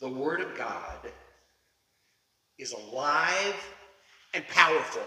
the 0.00 0.08
Word 0.08 0.40
of 0.40 0.56
God 0.56 1.10
is 2.58 2.72
alive 2.72 3.54
and 4.34 4.46
powerful. 4.48 5.02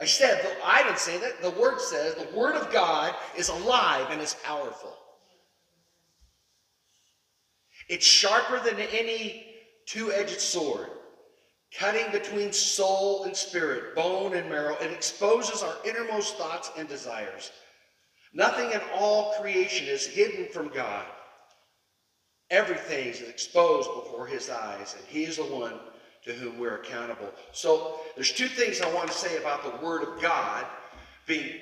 I 0.00 0.04
said, 0.04 0.44
I 0.64 0.82
didn't 0.82 0.98
say 0.98 1.18
that. 1.18 1.42
The 1.42 1.50
Word 1.50 1.80
says 1.80 2.14
the 2.14 2.36
Word 2.36 2.56
of 2.56 2.72
God 2.72 3.14
is 3.36 3.48
alive 3.48 4.06
and 4.10 4.20
is 4.20 4.34
powerful. 4.42 4.96
It's 7.88 8.06
sharper 8.06 8.58
than 8.58 8.80
any 8.80 9.46
two 9.86 10.12
edged 10.12 10.40
sword, 10.40 10.88
cutting 11.78 12.10
between 12.10 12.52
soul 12.52 13.24
and 13.24 13.36
spirit, 13.36 13.94
bone 13.94 14.34
and 14.34 14.48
marrow. 14.48 14.76
It 14.80 14.92
exposes 14.92 15.62
our 15.62 15.76
innermost 15.84 16.36
thoughts 16.36 16.70
and 16.76 16.88
desires. 16.88 17.50
Nothing 18.32 18.72
in 18.72 18.80
all 18.94 19.34
creation 19.40 19.86
is 19.86 20.06
hidden 20.06 20.48
from 20.52 20.68
God. 20.68 21.06
Everything 22.52 23.08
is 23.08 23.22
exposed 23.22 23.88
before 23.94 24.26
his 24.26 24.50
eyes, 24.50 24.94
and 24.98 25.06
he 25.08 25.24
is 25.24 25.38
the 25.38 25.44
one 25.44 25.72
to 26.26 26.34
whom 26.34 26.58
we're 26.58 26.76
accountable. 26.76 27.30
So 27.52 28.00
there's 28.14 28.30
two 28.30 28.46
things 28.46 28.82
I 28.82 28.92
want 28.92 29.10
to 29.10 29.16
say 29.16 29.38
about 29.38 29.62
the 29.64 29.84
Word 29.84 30.02
of 30.02 30.20
God 30.20 30.66
being 31.26 31.56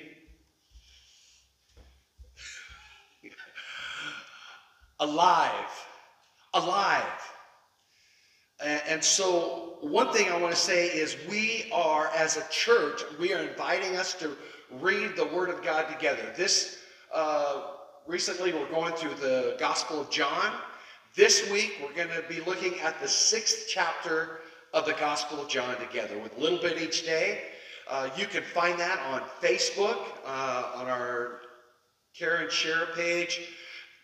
alive. 4.99 5.53
Alive. 6.53 7.03
And 8.59 9.01
so 9.01 9.77
one 9.79 10.11
thing 10.11 10.29
I 10.29 10.37
want 10.37 10.53
to 10.53 10.59
say 10.59 10.87
is 10.87 11.15
we 11.29 11.71
are, 11.73 12.11
as 12.13 12.35
a 12.35 12.43
church, 12.51 13.01
we 13.17 13.33
are 13.33 13.41
inviting 13.41 13.95
us 13.95 14.13
to 14.15 14.35
read 14.81 15.15
the 15.15 15.25
Word 15.27 15.49
of 15.49 15.63
God 15.63 15.87
together. 15.87 16.33
This, 16.35 16.79
uh, 17.13 17.61
recently 18.05 18.51
we're 18.51 18.69
going 18.69 18.93
through 18.93 19.15
the 19.15 19.55
Gospel 19.57 20.01
of 20.01 20.09
John. 20.11 20.51
This 21.13 21.51
week 21.51 21.77
we're 21.83 21.93
going 21.93 22.07
to 22.15 22.23
be 22.29 22.39
looking 22.39 22.79
at 22.79 23.01
the 23.01 23.07
sixth 23.07 23.65
chapter 23.67 24.39
of 24.73 24.85
the 24.85 24.93
Gospel 24.93 25.41
of 25.41 25.49
John 25.49 25.75
together 25.75 26.17
with 26.17 26.37
a 26.37 26.39
little 26.39 26.57
bit 26.57 26.81
each 26.81 27.05
day. 27.05 27.41
Uh, 27.89 28.09
you 28.15 28.25
can 28.25 28.43
find 28.43 28.79
that 28.79 28.97
on 28.99 29.21
Facebook, 29.41 29.97
uh, 30.25 30.71
on 30.73 30.87
our 30.87 31.41
Care 32.17 32.37
and 32.37 32.49
Share 32.49 32.85
page. 32.95 33.41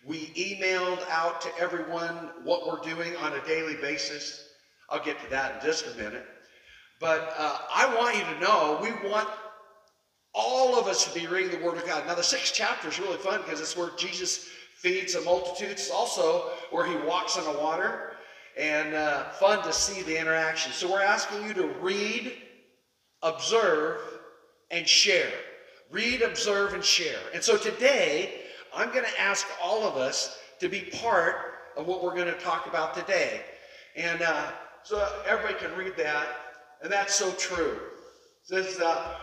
We 0.03 0.25
emailed 0.35 0.99
out 1.09 1.39
to 1.41 1.49
everyone 1.57 2.31
what 2.43 2.67
we're 2.67 2.83
doing 2.83 3.15
on 3.15 3.31
a 3.31 3.45
daily 3.45 3.75
basis. 3.75 4.45
I'll 4.89 5.01
get 5.01 5.17
to 5.23 5.29
that 5.29 5.55
in 5.55 5.65
just 5.65 5.87
a 5.87 5.97
minute. 5.97 6.25
But 6.99 7.33
uh, 7.37 7.57
I 7.73 7.95
want 7.95 8.17
you 8.17 8.23
to 8.23 8.39
know 8.41 8.79
we 8.81 9.09
want 9.09 9.29
all 10.33 10.77
of 10.77 10.87
us 10.87 11.05
to 11.05 11.17
be 11.17 11.25
reading 11.25 11.57
the 11.57 11.65
Word 11.65 11.77
of 11.77 11.85
God. 11.85 12.05
Now, 12.05 12.15
the 12.15 12.21
sixth 12.21 12.53
chapter 12.53 12.89
is 12.89 12.99
really 12.99 13.17
fun 13.17 13.39
because 13.43 13.61
it's 13.61 13.77
where 13.77 13.91
Jesus 13.97 14.49
feeds 14.81 15.13
the 15.13 15.21
multitudes. 15.21 15.89
Also 15.93 16.51
where 16.71 16.85
he 16.85 16.95
walks 17.07 17.37
on 17.37 17.51
the 17.51 17.59
water 17.59 18.13
and 18.57 18.93
uh, 18.93 19.29
fun 19.31 19.63
to 19.63 19.73
see 19.73 20.01
the 20.03 20.19
interaction. 20.19 20.71
So 20.71 20.91
we're 20.91 21.01
asking 21.01 21.45
you 21.47 21.53
to 21.55 21.67
read, 21.79 22.33
observe, 23.21 24.01
and 24.71 24.87
share. 24.87 25.31
Read, 25.91 26.21
observe, 26.21 26.73
and 26.73 26.83
share. 26.83 27.19
And 27.33 27.43
so 27.43 27.57
today, 27.57 28.41
I'm 28.75 28.91
going 28.91 29.05
to 29.05 29.21
ask 29.21 29.45
all 29.63 29.83
of 29.85 29.95
us 29.95 30.39
to 30.59 30.67
be 30.67 30.81
part 30.81 31.35
of 31.77 31.87
what 31.87 32.03
we're 32.03 32.15
going 32.15 32.33
to 32.33 32.39
talk 32.39 32.67
about 32.67 32.95
today. 32.95 33.41
And 33.95 34.21
uh, 34.21 34.51
so 34.83 35.07
everybody 35.27 35.55
can 35.55 35.75
read 35.77 35.95
that, 35.97 36.27
and 36.81 36.91
that's 36.91 37.15
so 37.15 37.31
true. 37.33 37.79
It 38.49 38.65
says, 38.65 38.79
uh, 38.79 39.15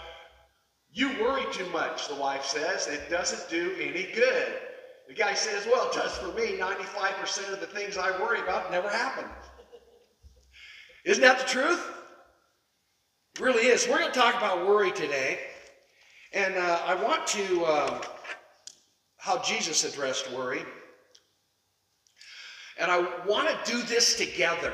you 0.92 1.08
worry 1.20 1.44
too 1.52 1.68
much, 1.70 2.08
the 2.08 2.14
wife 2.14 2.44
says. 2.44 2.86
It 2.86 3.11
doesn't 3.11 3.50
do 3.50 3.74
any 3.80 4.12
good. 4.14 4.48
The 5.08 5.14
guy 5.14 5.34
says, 5.34 5.66
well, 5.66 5.88
it 5.91 5.94
does 5.94 6.16
for 6.16 6.28
me. 6.28 6.58
95% 6.58 7.52
of 7.52 7.60
the 7.60 7.66
things 7.66 7.98
I 7.98 8.10
worry 8.20 8.41
about 8.41 8.70
never 8.70 8.88
happen. 8.88 9.24
Isn't 11.05 11.22
that 11.22 11.38
the 11.38 11.44
truth? 11.44 11.91
It 13.34 13.40
really 13.40 13.67
is. 13.67 13.86
We're 13.86 13.98
going 13.98 14.12
to 14.12 14.18
talk 14.18 14.36
about 14.36 14.67
worry 14.67 14.92
today. 14.92 15.40
And 16.33 16.55
uh, 16.56 16.80
I 16.86 16.95
want 16.95 17.27
to, 17.28 17.64
um, 17.67 18.01
how 19.18 19.42
Jesus 19.42 19.84
addressed 19.84 20.33
worry. 20.33 20.62
And 22.78 22.90
I 22.90 23.07
want 23.27 23.48
to 23.48 23.70
do 23.70 23.83
this 23.83 24.17
together. 24.17 24.73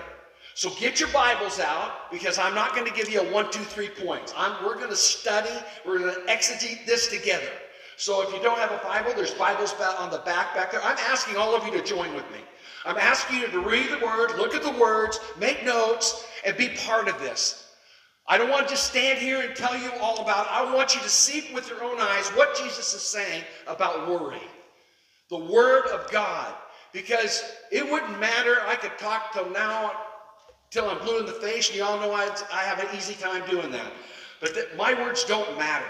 So 0.54 0.70
get 0.78 1.00
your 1.00 1.08
Bibles 1.10 1.58
out 1.58 2.10
because 2.10 2.38
I'm 2.38 2.54
not 2.54 2.74
going 2.74 2.86
to 2.86 2.92
give 2.92 3.10
you 3.10 3.20
a 3.20 3.32
one, 3.32 3.50
two, 3.50 3.62
three 3.62 3.88
points. 3.88 4.32
I'm, 4.36 4.64
we're 4.64 4.76
going 4.76 4.90
to 4.90 4.96
study, 4.96 5.50
we're 5.86 5.98
going 5.98 6.14
to 6.14 6.20
exegete 6.32 6.86
this 6.86 7.08
together. 7.08 7.50
So 8.00 8.22
if 8.22 8.32
you 8.32 8.40
don't 8.40 8.58
have 8.58 8.72
a 8.72 8.78
Bible, 8.78 9.12
there's 9.14 9.34
Bibles 9.34 9.74
on 9.74 10.10
the 10.10 10.20
back 10.20 10.54
back 10.54 10.72
there. 10.72 10.82
I'm 10.82 10.96
asking 11.10 11.36
all 11.36 11.54
of 11.54 11.66
you 11.66 11.72
to 11.72 11.84
join 11.84 12.14
with 12.14 12.24
me. 12.32 12.38
I'm 12.86 12.96
asking 12.96 13.40
you 13.40 13.48
to 13.48 13.60
read 13.60 13.90
the 13.90 14.02
Word, 14.02 14.38
look 14.38 14.54
at 14.54 14.62
the 14.62 14.72
words, 14.80 15.20
make 15.38 15.66
notes, 15.66 16.26
and 16.46 16.56
be 16.56 16.70
part 16.70 17.08
of 17.08 17.20
this. 17.20 17.68
I 18.26 18.38
don't 18.38 18.48
want 18.48 18.66
to 18.66 18.72
just 18.72 18.88
stand 18.88 19.18
here 19.18 19.42
and 19.42 19.54
tell 19.54 19.76
you 19.76 19.90
all 20.00 20.22
about 20.22 20.46
it. 20.46 20.52
I 20.52 20.74
want 20.74 20.94
you 20.94 21.02
to 21.02 21.10
see 21.10 21.52
with 21.52 21.68
your 21.68 21.84
own 21.84 22.00
eyes 22.00 22.26
what 22.30 22.56
Jesus 22.56 22.94
is 22.94 23.02
saying 23.02 23.44
about 23.66 24.08
worry. 24.08 24.40
The 25.28 25.36
Word 25.36 25.84
of 25.88 26.10
God. 26.10 26.54
Because 26.94 27.44
it 27.70 27.84
wouldn't 27.84 28.18
matter. 28.18 28.62
I 28.66 28.76
could 28.76 28.96
talk 28.98 29.34
till 29.34 29.50
now, 29.50 29.92
till 30.70 30.88
I'm 30.88 31.04
blue 31.04 31.18
in 31.18 31.26
the 31.26 31.32
face, 31.32 31.68
and 31.68 31.76
you 31.76 31.84
all 31.84 32.00
know 32.00 32.14
I, 32.14 32.34
I 32.50 32.62
have 32.62 32.78
an 32.78 32.96
easy 32.96 33.12
time 33.12 33.42
doing 33.46 33.70
that. 33.72 33.92
But 34.40 34.54
the, 34.54 34.68
my 34.74 34.94
words 34.94 35.22
don't 35.24 35.58
matter. 35.58 35.84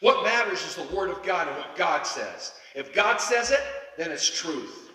What 0.00 0.24
matters 0.24 0.64
is 0.64 0.76
the 0.76 0.94
Word 0.94 1.10
of 1.10 1.22
God 1.22 1.46
and 1.46 1.56
what 1.58 1.76
God 1.76 2.06
says. 2.06 2.54
If 2.74 2.94
God 2.94 3.18
says 3.20 3.50
it, 3.50 3.60
then 3.98 4.10
it's 4.10 4.28
truth. 4.28 4.90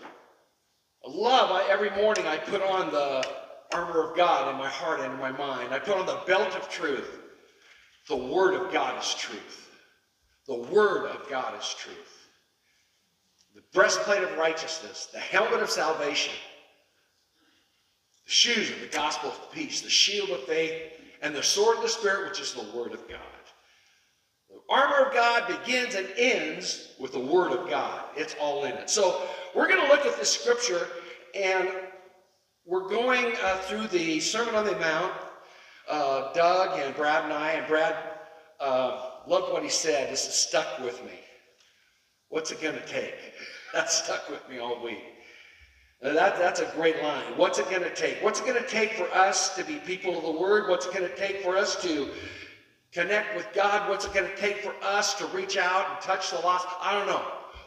I 1.06 1.12
love, 1.12 1.52
I, 1.52 1.70
every 1.70 1.92
morning 1.92 2.26
I 2.26 2.38
put 2.38 2.64
on 2.64 2.92
the 2.92 3.24
armor 3.72 4.10
of 4.10 4.18
God 4.18 4.52
in 4.52 4.58
my 4.58 4.68
heart 4.68 5.00
and 5.02 5.14
in 5.14 5.20
my 5.20 5.32
mind. 5.32 5.74
I 5.74 5.80
put 5.80 5.98
on 5.98 6.08
the 6.08 6.20
belt 6.26 6.56
of 6.56 6.70
truth. 6.70 7.20
The 8.08 8.16
Word 8.16 8.56
of 8.56 8.74
God 8.74 9.02
is 9.02 9.14
truth. 9.14 9.70
The 10.48 10.56
Word 10.56 11.06
of 11.06 11.30
God 11.30 11.60
is 11.60 11.76
truth. 11.78 11.96
The 13.54 13.62
breastplate 13.74 14.24
of 14.24 14.38
righteousness, 14.38 15.08
the 15.14 15.20
helmet 15.20 15.62
of 15.62 15.70
salvation, 15.70 16.34
the 18.26 18.32
shoes 18.32 18.72
of 18.72 18.82
the 18.82 18.88
gospel 18.88 19.30
of 19.30 19.52
peace, 19.52 19.82
the 19.82 19.90
shield 19.90 20.32
of 20.32 20.44
faith, 20.46 20.82
and 21.22 21.36
the 21.36 21.44
sword 21.44 21.78
of 21.78 21.84
the 21.84 21.90
Spirit, 21.90 22.30
which 22.30 22.42
is 22.42 22.54
the 22.54 22.78
Word 22.78 22.94
of 22.94 23.08
God 23.08 23.35
armor 24.70 25.08
of 25.08 25.14
God 25.14 25.48
begins 25.48 25.96
and 25.96 26.08
ends 26.18 26.90
with 27.00 27.14
the 27.14 27.20
Word 27.20 27.52
of 27.52 27.70
God. 27.70 28.04
It's 28.16 28.36
all 28.40 28.66
in 28.66 28.74
it. 28.74 28.90
So 28.90 29.22
we're 29.54 29.68
going 29.68 29.82
to 29.82 29.88
look 29.88 30.06
at 30.06 30.18
this 30.18 30.32
scripture, 30.32 30.88
and 31.34 31.70
we're 32.66 32.88
going 32.90 33.34
uh, 33.44 33.58
through 33.58 33.88
the 33.88 34.20
Sermon 34.20 34.56
on 34.56 34.66
the 34.66 34.78
Mount. 34.80 35.14
Uh, 35.88 36.34
Doug 36.34 36.80
and 36.80 36.96
Brad 36.96 37.26
and 37.26 37.34
I, 37.34 37.52
and 37.52 37.68
Brad 37.68 37.96
uh, 38.60 39.10
loved 39.28 39.54
what 39.54 39.62
he 39.62 39.70
said. 39.70 40.12
This 40.12 40.22
stuck 40.22 40.80
with 40.80 41.04
me. 41.06 41.20
What's 42.30 42.52
it 42.52 42.62
going 42.62 42.76
to 42.76 42.86
take? 42.86 43.16
That 43.74 43.92
stuck 43.92 44.30
with 44.30 44.48
me 44.48 44.58
all 44.58 44.82
week. 44.82 45.04
That, 46.02 46.38
that's 46.38 46.62
a 46.62 46.72
great 46.78 47.02
line. 47.04 47.24
What's 47.36 47.60
it 47.60 47.70
going 47.70 47.82
to 47.82 47.94
take? 47.94 48.24
What's 48.24 48.40
it 48.40 48.46
going 48.46 48.62
to 48.62 48.70
take 48.70 48.94
for 48.94 49.04
us 49.14 49.54
to 49.56 49.66
be 49.66 49.76
people 49.78 50.18
of 50.18 50.24
the 50.24 50.40
Word? 50.40 50.70
What's 50.70 50.86
it 50.86 50.94
going 50.94 51.10
to 51.10 51.18
take 51.18 51.42
for 51.42 51.58
us 51.58 51.82
to 51.82 52.10
connect 52.96 53.36
with 53.36 53.52
God? 53.54 53.90
What's 53.90 54.06
it 54.06 54.14
going 54.14 54.30
to 54.30 54.38
take 54.38 54.64
for 54.64 54.74
us 54.82 55.14
to 55.16 55.26
reach 55.28 55.58
out 55.58 55.88
and 55.92 56.02
touch 56.02 56.32
the 56.32 56.38
lost? 56.38 56.66
I 56.82 56.94
don't 56.98 57.08
know. 57.08 57.24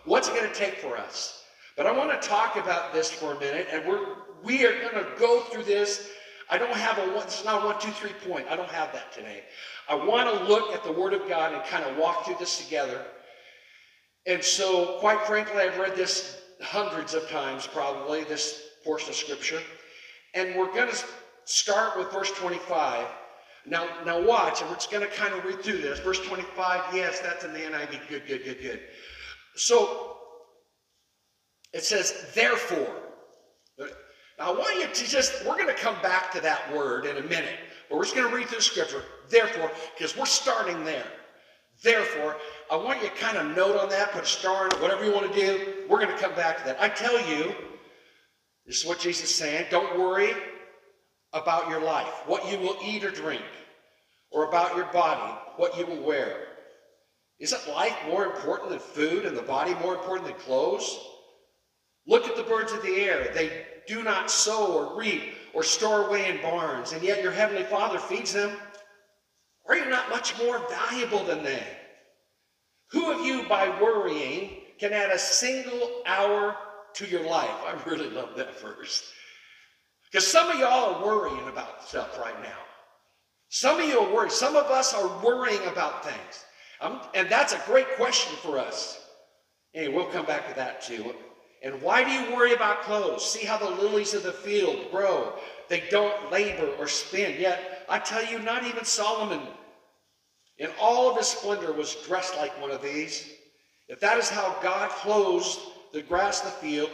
What's 0.06 0.28
it 0.28 0.34
going 0.34 0.48
to 0.48 0.54
take 0.54 0.78
for 0.78 0.96
us? 0.96 1.44
But 1.76 1.86
I 1.86 1.92
want 1.92 2.10
to 2.20 2.28
talk 2.28 2.56
about 2.56 2.94
this 2.94 3.10
for 3.10 3.34
a 3.34 3.38
minute, 3.38 3.68
and 3.70 3.86
we're 3.86 4.06
we 4.42 4.64
are 4.64 4.72
going 4.80 4.94
to 4.94 5.06
go 5.18 5.40
through 5.42 5.64
this. 5.64 6.10
I 6.50 6.58
don't 6.58 6.72
have 6.72 6.98
a 6.98 7.14
one, 7.14 7.26
is 7.26 7.44
not 7.44 7.62
a 7.62 7.66
one, 7.66 7.80
two, 7.80 7.90
three 7.90 8.12
point. 8.26 8.46
I 8.48 8.56
don't 8.56 8.70
have 8.70 8.92
that 8.92 9.12
today. 9.12 9.42
I 9.88 9.94
want 9.94 10.28
to 10.28 10.44
look 10.44 10.72
at 10.72 10.82
the 10.82 10.92
Word 10.92 11.12
of 11.12 11.28
God 11.28 11.52
and 11.52 11.62
kind 11.64 11.84
of 11.84 11.96
walk 11.98 12.24
through 12.24 12.36
this 12.38 12.64
together. 12.64 13.04
And 14.26 14.42
so, 14.42 14.98
quite 14.98 15.20
frankly, 15.22 15.60
I've 15.60 15.78
read 15.78 15.94
this 15.94 16.40
hundreds 16.62 17.14
of 17.14 17.28
times, 17.28 17.66
probably, 17.66 18.24
this 18.24 18.62
portion 18.84 19.10
of 19.10 19.16
Scripture. 19.16 19.60
And 20.34 20.54
we're 20.56 20.72
going 20.72 20.90
to 20.90 21.04
start 21.44 21.98
with 21.98 22.10
verse 22.12 22.30
25. 22.32 23.06
Now, 23.68 23.86
now 24.06 24.20
watch, 24.20 24.60
and 24.60 24.70
we're 24.70 24.76
just 24.76 24.90
going 24.90 25.06
to 25.06 25.14
kind 25.14 25.34
of 25.34 25.44
read 25.44 25.62
through 25.62 25.78
this. 25.78 25.98
Verse 26.00 26.20
25, 26.20 26.94
yes, 26.94 27.20
that's 27.20 27.44
in 27.44 27.52
the 27.52 27.58
NIV. 27.58 28.08
Good, 28.08 28.26
good, 28.26 28.44
good, 28.44 28.60
good. 28.60 28.80
So, 29.56 30.16
it 31.74 31.84
says, 31.84 32.30
therefore. 32.34 32.94
Now, 33.78 33.86
I 34.40 34.50
want 34.50 34.76
you 34.78 34.86
to 34.86 35.10
just, 35.10 35.44
we're 35.44 35.56
going 35.56 35.68
to 35.68 35.74
come 35.74 36.00
back 36.02 36.32
to 36.32 36.40
that 36.40 36.74
word 36.74 37.04
in 37.04 37.18
a 37.18 37.22
minute. 37.22 37.56
But 37.88 37.96
we're 37.96 38.04
just 38.04 38.16
going 38.16 38.28
to 38.28 38.34
read 38.34 38.48
through 38.48 38.58
the 38.58 38.64
scripture. 38.64 39.02
Therefore, 39.28 39.70
because 39.96 40.16
we're 40.16 40.24
starting 40.24 40.84
there. 40.84 41.06
Therefore, 41.82 42.36
I 42.72 42.76
want 42.76 43.02
you 43.02 43.08
to 43.08 43.14
kind 43.16 43.36
of 43.36 43.54
note 43.54 43.76
on 43.78 43.88
that, 43.90 44.12
put 44.12 44.24
a 44.24 44.26
star 44.26 44.66
in 44.66 44.72
it, 44.72 44.80
whatever 44.80 45.04
you 45.04 45.12
want 45.12 45.32
to 45.32 45.38
do. 45.38 45.74
We're 45.88 46.00
going 46.00 46.14
to 46.14 46.22
come 46.22 46.34
back 46.34 46.58
to 46.58 46.64
that. 46.64 46.80
I 46.80 46.88
tell 46.88 47.18
you, 47.28 47.54
this 48.66 48.80
is 48.80 48.86
what 48.86 48.98
Jesus 48.98 49.30
is 49.30 49.34
saying. 49.34 49.66
Don't 49.70 49.98
worry 49.98 50.32
about 51.32 51.68
your 51.68 51.82
life, 51.82 52.22
what 52.26 52.50
you 52.50 52.58
will 52.58 52.76
eat 52.84 53.04
or 53.04 53.10
drink, 53.10 53.42
or 54.30 54.48
about 54.48 54.76
your 54.76 54.86
body, 54.86 55.32
what 55.56 55.76
you 55.78 55.86
will 55.86 56.02
wear. 56.02 56.48
Isn't 57.38 57.68
life 57.68 57.96
more 58.06 58.24
important 58.24 58.70
than 58.70 58.78
food 58.78 59.24
and 59.24 59.36
the 59.36 59.42
body 59.42 59.74
more 59.74 59.94
important 59.94 60.28
than 60.28 60.38
clothes? 60.38 60.98
Look 62.06 62.26
at 62.26 62.36
the 62.36 62.42
birds 62.42 62.72
of 62.72 62.82
the 62.82 62.96
air. 62.96 63.30
They 63.34 63.66
do 63.86 64.02
not 64.02 64.30
sow 64.30 64.72
or 64.72 64.98
reap 64.98 65.34
or 65.54 65.62
store 65.62 66.08
away 66.08 66.30
in 66.30 66.42
barns, 66.42 66.92
and 66.92 67.02
yet 67.02 67.22
your 67.22 67.32
heavenly 67.32 67.64
Father 67.64 67.98
feeds 67.98 68.32
them. 68.32 68.56
Are 69.68 69.76
you 69.76 69.88
not 69.88 70.08
much 70.08 70.36
more 70.38 70.66
valuable 70.68 71.24
than 71.24 71.42
they? 71.42 71.62
Who 72.90 73.12
of 73.12 73.24
you, 73.24 73.46
by 73.48 73.68
worrying, 73.80 74.62
can 74.78 74.92
add 74.92 75.10
a 75.10 75.18
single 75.18 76.02
hour 76.06 76.56
to 76.94 77.06
your 77.06 77.26
life? 77.26 77.50
I 77.50 77.78
really 77.86 78.08
love 78.08 78.34
that 78.36 78.58
verse. 78.60 79.12
Because 80.10 80.26
some 80.26 80.48
of 80.50 80.58
y'all 80.58 80.94
are 80.94 81.04
worrying 81.04 81.48
about 81.48 81.86
stuff 81.86 82.18
right 82.18 82.40
now. 82.42 82.58
Some 83.50 83.80
of 83.80 83.86
you 83.86 83.98
are 83.98 84.14
worried. 84.14 84.32
Some 84.32 84.56
of 84.56 84.66
us 84.66 84.94
are 84.94 85.24
worrying 85.24 85.64
about 85.66 86.04
things. 86.04 86.44
Um, 86.80 87.00
and 87.14 87.28
that's 87.28 87.52
a 87.52 87.62
great 87.66 87.88
question 87.96 88.36
for 88.42 88.58
us. 88.58 89.04
Anyway, 89.74 89.94
we'll 89.94 90.06
come 90.06 90.26
back 90.26 90.48
to 90.48 90.54
that 90.56 90.82
too. 90.82 91.14
And 91.62 91.80
why 91.82 92.04
do 92.04 92.10
you 92.10 92.36
worry 92.36 92.54
about 92.54 92.82
clothes? 92.82 93.28
See 93.28 93.44
how 93.44 93.58
the 93.58 93.82
lilies 93.82 94.14
of 94.14 94.22
the 94.22 94.32
field 94.32 94.90
grow. 94.90 95.34
They 95.68 95.84
don't 95.90 96.30
labor 96.30 96.68
or 96.78 96.86
spin. 96.86 97.40
Yet, 97.40 97.84
I 97.88 97.98
tell 97.98 98.24
you, 98.24 98.38
not 98.38 98.64
even 98.64 98.84
Solomon 98.84 99.40
in 100.58 100.70
all 100.80 101.10
of 101.10 101.16
his 101.16 101.28
splendor 101.28 101.72
was 101.72 101.94
dressed 102.06 102.36
like 102.36 102.60
one 102.60 102.70
of 102.70 102.82
these. 102.82 103.30
If 103.88 104.00
that 104.00 104.18
is 104.18 104.28
how 104.28 104.56
God 104.62 104.90
clothes 104.90 105.58
the 105.92 106.02
grass 106.02 106.44
of 106.44 106.46
the 106.46 106.58
field, 106.58 106.90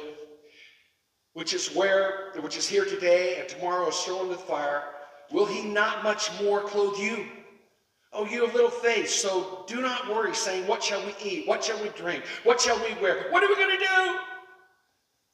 which 1.35 1.53
is 1.53 1.75
where, 1.75 2.33
which 2.41 2.57
is 2.57 2.67
here 2.67 2.85
today 2.85 3.37
and 3.39 3.49
tomorrow 3.49 3.89
is 3.89 3.97
thrown 3.99 4.23
into 4.23 4.37
the 4.37 4.39
fire, 4.39 4.85
will 5.31 5.45
he 5.45 5.63
not 5.63 6.03
much 6.03 6.31
more 6.43 6.63
clothe 6.63 6.99
you? 6.99 7.27
Oh, 8.13 8.25
you 8.25 8.45
have 8.45 8.55
little 8.55 8.71
faith, 8.71 9.11
so 9.11 9.65
do 9.67 9.81
not 9.81 10.09
worry, 10.09 10.35
saying, 10.35 10.69
What 10.69 10.83
shall 10.83 11.05
we 11.05 11.15
eat? 11.23 11.49
What 11.49 11.65
shall 11.65 11.83
we 11.83 11.89
drink? 11.91 12.25
What 12.45 12.61
shall 12.61 12.79
we 12.79 12.95
wear? 13.03 13.27
What 13.31 13.43
are 13.43 13.49
we 13.49 13.57
going 13.57 13.77
to 13.77 13.85
do? 13.85 14.19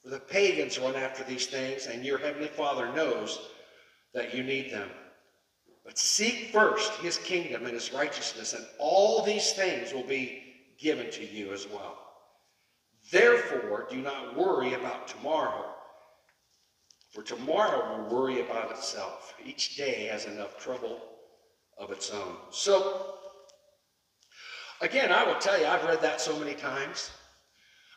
For 0.03 0.09
the 0.09 0.19
pagans 0.19 0.79
run 0.79 0.95
after 0.95 1.23
these 1.23 1.45
things, 1.45 1.85
and 1.85 2.03
your 2.03 2.17
heavenly 2.17 2.47
Father 2.47 2.91
knows 2.93 3.49
that 4.15 4.33
you 4.33 4.41
need 4.41 4.71
them. 4.71 4.89
But 5.85 5.99
seek 5.99 6.51
first 6.51 6.91
his 6.93 7.17
kingdom 7.17 7.65
and 7.65 7.73
his 7.73 7.93
righteousness, 7.93 8.53
and 8.53 8.65
all 8.79 9.23
these 9.23 9.53
things 9.53 9.93
will 9.93 10.03
be 10.03 10.41
given 10.79 11.11
to 11.11 11.23
you 11.23 11.53
as 11.53 11.67
well. 11.67 11.99
Therefore, 13.11 13.87
do 13.91 13.97
not 13.97 14.35
worry 14.35 14.73
about 14.73 15.07
tomorrow, 15.07 15.65
for 17.11 17.21
tomorrow 17.21 17.97
will 17.97 18.15
worry 18.15 18.41
about 18.41 18.71
itself. 18.71 19.33
Each 19.45 19.75
day 19.75 20.07
has 20.11 20.25
enough 20.25 20.57
trouble 20.57 21.01
of 21.77 21.91
its 21.91 22.11
own. 22.11 22.35
So, 22.51 23.15
again, 24.81 25.11
I 25.11 25.23
will 25.25 25.39
tell 25.39 25.59
you, 25.59 25.65
I've 25.65 25.83
read 25.83 26.01
that 26.01 26.21
so 26.21 26.37
many 26.39 26.53
times. 26.53 27.11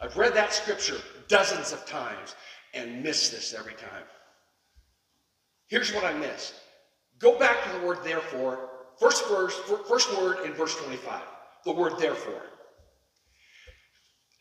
I've 0.01 0.17
read 0.17 0.35
that 0.35 0.53
scripture 0.53 0.99
dozens 1.29 1.73
of 1.73 1.87
times 1.87 2.35
and 2.75 3.03
missed 3.03 3.31
this 3.31 3.55
every 3.55 3.75
time. 3.75 4.05
Here's 5.69 5.93
what 5.95 6.05
I 6.05 6.13
missed. 6.13 6.55
Go 7.19 7.39
back 7.39 7.63
to 7.65 7.79
the 7.79 7.87
word 7.87 7.99
therefore. 8.03 8.69
First 8.99 9.29
verse, 9.29 9.55
first 9.89 10.17
word 10.19 10.45
in 10.45 10.53
verse 10.53 10.75
25. 10.77 11.23
The 11.65 11.73
word 11.73 11.99
therefore. 11.99 12.43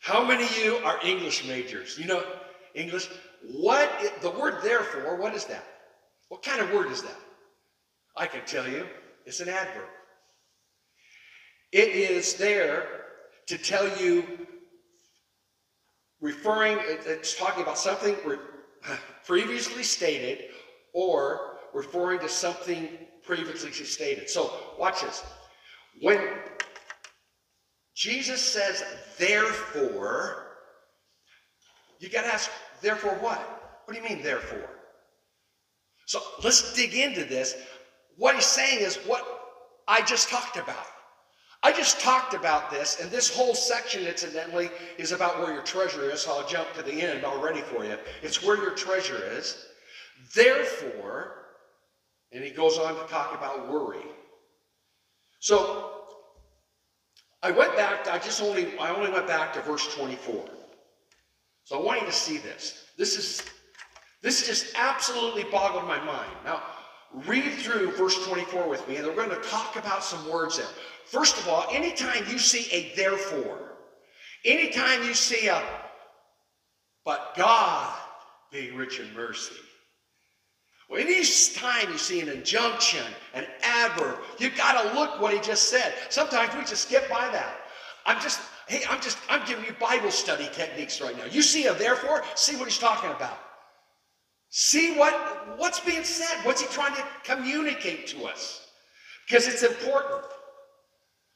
How 0.00 0.24
many 0.24 0.44
of 0.44 0.58
you 0.58 0.76
are 0.84 0.98
English 1.02 1.46
majors? 1.46 1.98
You 1.98 2.06
know 2.06 2.24
English? 2.74 3.08
What 3.52 3.90
the 4.22 4.30
word 4.30 4.62
therefore, 4.62 5.16
what 5.16 5.34
is 5.34 5.44
that? 5.46 5.64
What 6.28 6.42
kind 6.42 6.60
of 6.60 6.72
word 6.72 6.90
is 6.90 7.02
that? 7.02 7.18
I 8.16 8.26
can 8.26 8.44
tell 8.46 8.68
you, 8.68 8.86
it's 9.26 9.40
an 9.40 9.48
adverb. 9.48 9.88
It 11.72 11.88
is 11.88 12.34
there 12.34 12.86
to 13.46 13.58
tell 13.58 13.88
you 14.00 14.24
referring, 16.20 16.78
it's 16.80 17.36
talking 17.36 17.62
about 17.62 17.78
something 17.78 18.16
previously 19.26 19.82
stated 19.82 20.50
or 20.92 21.58
referring 21.74 22.20
to 22.20 22.28
something 22.28 22.88
previously 23.24 23.72
stated. 23.72 24.30
So, 24.30 24.52
watch 24.78 25.02
this. 25.02 25.24
When 26.00 26.20
Jesus 27.94 28.40
says, 28.40 28.84
therefore, 29.18 30.44
you 32.00 32.08
got 32.08 32.22
to 32.22 32.32
ask, 32.32 32.50
therefore 32.84 33.14
what? 33.20 33.40
What 33.84 33.94
do 33.94 34.02
you 34.02 34.08
mean, 34.08 34.22
therefore? 34.22 34.70
So, 36.06 36.20
let's 36.42 36.74
dig 36.74 36.94
into 36.94 37.24
this. 37.24 37.54
What 38.16 38.34
he's 38.34 38.46
saying 38.46 38.80
is 38.80 38.96
what 39.06 39.24
I 39.88 40.02
just 40.02 40.28
talked 40.28 40.56
about. 40.56 40.86
I 41.64 41.72
just 41.72 41.98
talked 41.98 42.34
about 42.34 42.70
this, 42.70 43.00
and 43.00 43.10
this 43.10 43.34
whole 43.34 43.54
section, 43.54 44.06
incidentally, 44.06 44.70
is 44.98 45.12
about 45.12 45.38
where 45.38 45.52
your 45.52 45.62
treasure 45.62 46.10
is. 46.10 46.20
So 46.20 46.32
I'll 46.32 46.46
jump 46.46 46.70
to 46.74 46.82
the 46.82 46.92
end 46.92 47.24
already 47.24 47.62
for 47.62 47.86
you. 47.86 47.96
It's 48.22 48.42
where 48.42 48.56
your 48.56 48.72
treasure 48.72 49.22
is. 49.32 49.64
Therefore, 50.34 51.46
and 52.32 52.44
he 52.44 52.50
goes 52.50 52.76
on 52.76 52.94
to 52.94 53.10
talk 53.10 53.34
about 53.34 53.72
worry. 53.72 54.04
So 55.40 56.02
I 57.42 57.50
went 57.50 57.76
back, 57.76 58.08
I 58.08 58.18
just 58.18 58.42
only, 58.42 58.78
I 58.78 58.94
only 58.94 59.10
went 59.10 59.26
back 59.26 59.54
to 59.54 59.62
verse 59.62 59.94
24. 59.94 60.44
So 61.64 61.78
I 61.78 61.82
want 61.82 62.00
you 62.00 62.06
to 62.06 62.12
see 62.12 62.38
this. 62.38 62.84
This 62.96 63.16
is, 63.16 63.42
this 64.22 64.46
just 64.46 64.74
absolutely 64.76 65.44
boggled 65.44 65.86
my 65.88 65.98
mind. 66.04 66.30
Now, 66.44 66.62
read 67.26 67.52
through 67.54 67.92
verse 67.92 68.26
24 68.26 68.68
with 68.68 68.86
me, 68.88 68.96
and 68.96 69.06
we're 69.06 69.14
going 69.14 69.30
to 69.30 69.48
talk 69.48 69.76
about 69.76 70.04
some 70.04 70.30
words 70.30 70.58
there. 70.58 70.66
First 71.06 71.38
of 71.38 71.48
all, 71.48 71.66
anytime 71.70 72.24
you 72.30 72.38
see 72.38 72.70
a 72.70 72.94
therefore, 72.96 73.76
anytime 74.44 75.02
you 75.04 75.14
see 75.14 75.48
a 75.48 75.62
but 77.04 77.34
God 77.36 77.94
being 78.50 78.76
rich 78.76 79.00
in 79.00 79.12
mercy, 79.14 79.54
well, 80.88 81.00
any 81.00 81.24
time 81.54 81.90
you 81.90 81.98
see 81.98 82.20
an 82.20 82.28
injunction, 82.28 83.04
an 83.32 83.46
adverb, 83.62 84.18
you 84.38 84.50
got 84.50 84.82
to 84.82 84.98
look 84.98 85.20
what 85.20 85.32
he 85.32 85.40
just 85.40 85.70
said. 85.70 85.94
Sometimes 86.10 86.54
we 86.54 86.60
just 86.60 86.88
skip 86.88 87.08
by 87.08 87.28
that. 87.30 87.56
I'm 88.04 88.20
just, 88.20 88.40
hey, 88.68 88.82
I'm 88.88 89.00
just, 89.00 89.18
I'm 89.28 89.46
giving 89.46 89.64
you 89.64 89.72
Bible 89.80 90.10
study 90.10 90.48
techniques 90.52 91.00
right 91.00 91.16
now. 91.16 91.24
You 91.26 91.42
see 91.42 91.66
a 91.66 91.74
therefore, 91.74 92.22
see 92.34 92.56
what 92.56 92.66
he's 92.66 92.78
talking 92.78 93.10
about. 93.10 93.38
See 94.50 94.96
what, 94.96 95.58
what's 95.58 95.80
being 95.80 96.04
said. 96.04 96.44
What's 96.44 96.60
he 96.60 96.68
trying 96.68 96.94
to 96.94 97.04
communicate 97.24 98.06
to 98.08 98.26
us? 98.26 98.68
Because 99.26 99.48
it's 99.48 99.62
important. 99.62 100.24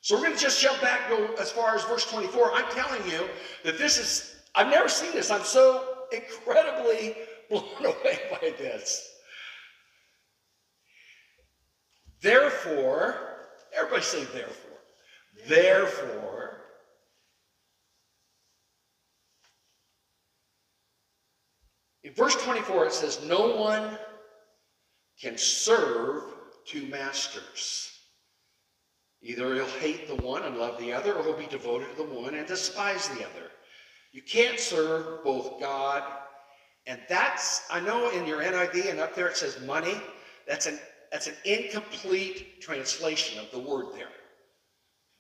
So 0.01 0.15
we're 0.15 0.23
going 0.23 0.37
to 0.37 0.41
just 0.41 0.61
jump 0.61 0.81
back, 0.81 1.09
go 1.09 1.35
as 1.41 1.51
far 1.51 1.75
as 1.75 1.85
verse 1.85 2.09
24. 2.11 2.53
I'm 2.53 2.71
telling 2.73 3.11
you 3.11 3.29
that 3.65 3.77
this 3.77 3.99
is, 3.99 4.37
I've 4.55 4.69
never 4.69 4.89
seen 4.89 5.13
this. 5.13 5.31
I'm 5.31 5.43
so 5.43 5.85
incredibly 6.13 7.17
blown 7.51 7.65
away 7.85 8.21
by 8.31 8.55
this. 8.57 9.07
Therefore, 12.21 13.17
everybody 13.77 14.03
say 14.03 14.25
therefore. 14.33 14.79
Therefore, 15.47 16.63
in 22.03 22.08
verse 22.19 22.35
24 22.43 22.87
it 22.87 22.93
says, 22.93 23.25
No 23.25 23.57
one 23.57 23.99
can 25.21 25.39
serve 25.39 26.25
two 26.67 26.87
masters. 26.89 27.93
Either 29.23 29.55
he'll 29.55 29.67
hate 29.67 30.07
the 30.07 30.23
one 30.23 30.43
and 30.43 30.59
love 30.59 30.79
the 30.79 30.93
other, 30.93 31.15
or 31.15 31.25
he'll 31.25 31.33
be 31.33 31.47
devoted 31.47 31.89
to 31.91 32.03
the 32.03 32.15
one 32.15 32.35
and 32.35 32.47
despise 32.47 33.09
the 33.09 33.25
other. 33.25 33.51
You 34.13 34.23
can't 34.23 34.61
serve 34.61 35.25
both 35.25 35.61
God 35.61 36.03
and 36.89 36.99
that's, 37.07 37.67
I 37.71 37.81
know 37.81 38.11
in 38.11 38.27
your 38.27 38.43
NIV 38.43 38.91
and 38.91 38.99
up 38.99 39.15
there 39.15 39.29
it 39.29 39.37
says 39.37 39.61
money. 39.67 40.01
That's 40.47 40.65
an, 40.65 40.79
that's 41.13 41.27
an 41.27 41.35
incomplete 41.45 42.63
translation 42.63 43.39
of 43.39 43.51
the 43.51 43.59
word 43.59 43.95
there. 43.95 44.09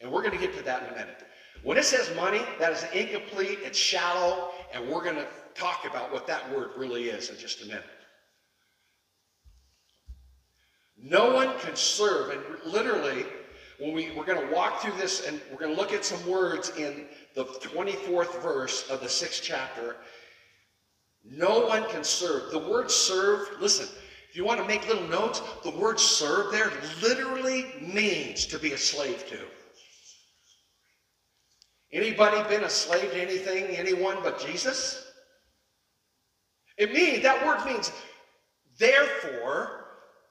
And 0.01 0.11
we're 0.11 0.23
going 0.23 0.33
to 0.33 0.41
get 0.41 0.57
to 0.57 0.63
that 0.65 0.85
in 0.85 0.89
a 0.95 0.97
minute. 0.97 1.25
When 1.63 1.77
it 1.77 1.85
says 1.85 2.11
money, 2.17 2.41
that 2.59 2.73
is 2.73 2.87
incomplete, 2.95 3.59
it's 3.63 3.77
shallow, 3.77 4.51
and 4.73 4.89
we're 4.89 5.05
going 5.05 5.17
to 5.17 5.27
talk 5.59 5.85
about 5.85 6.13
what 6.13 6.27
that 6.27 6.55
word 6.55 6.71
really 6.77 7.05
is 7.05 7.31
in 7.31 7.39
just 7.39 7.63
a 7.63 7.67
minute. 7.67 7.85
No 11.01 11.33
one 11.33 11.57
can 11.61 11.77
serve, 11.77 12.31
and 12.31 12.73
literally, 12.73 13.25
when 13.79 13.93
we, 13.93 14.11
we're 14.17 14.25
going 14.25 14.45
to 14.45 14.55
walk 14.55 14.83
through 14.83 14.97
this 14.99 15.27
and 15.27 15.41
we're 15.51 15.59
going 15.59 15.75
to 15.75 15.81
look 15.81 15.93
at 15.93 16.05
some 16.05 16.25
words 16.27 16.73
in 16.77 17.07
the 17.35 17.45
24th 17.45 18.43
verse 18.43 18.89
of 18.91 19.01
the 19.01 19.09
sixth 19.09 19.41
chapter. 19.43 19.97
No 21.25 21.67
one 21.67 21.89
can 21.91 22.03
serve. 22.03 22.51
The 22.51 22.59
word 22.59 22.91
serve, 22.91 23.49
listen, 23.61 23.87
if 24.29 24.37
you 24.37 24.45
want 24.45 24.61
to 24.61 24.67
make 24.67 24.87
little 24.89 25.07
notes, 25.09 25.41
the 25.63 25.71
word 25.71 26.01
serve 26.01 26.51
there 26.51 26.73
literally 27.01 27.67
means 27.81 28.47
to 28.47 28.59
be 28.59 28.73
a 28.73 28.79
slave 28.79 29.25
to. 29.29 29.39
Anybody 31.93 32.47
been 32.49 32.65
a 32.65 32.71
slave 32.71 33.13
to 33.13 33.23
anything, 33.23 33.77
anyone 33.77 34.19
but 34.23 34.45
Jesus? 34.45 35.08
It 36.79 36.93
means, 36.93 37.23
that 37.25 37.45
word 37.45 37.65
means, 37.67 37.91
therefore, 38.79 39.87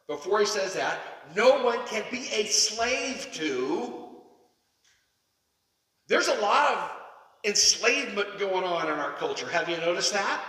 before 0.08 0.40
he 0.40 0.46
says 0.46 0.74
that, 0.74 0.98
no 1.36 1.62
one 1.64 1.86
can 1.88 2.04
be 2.10 2.28
a 2.32 2.46
slave 2.46 3.28
to. 3.34 4.06
There's 6.08 6.30
a 6.30 6.36
lot 6.36 6.74
of 6.74 6.92
enslavement 7.44 8.40
going 8.40 8.64
on 8.64 8.88
in 8.88 8.94
our 8.98 9.12
culture. 9.14 9.48
Have 9.50 9.68
you 9.68 9.76
noticed 9.78 10.14
that? 10.14 10.42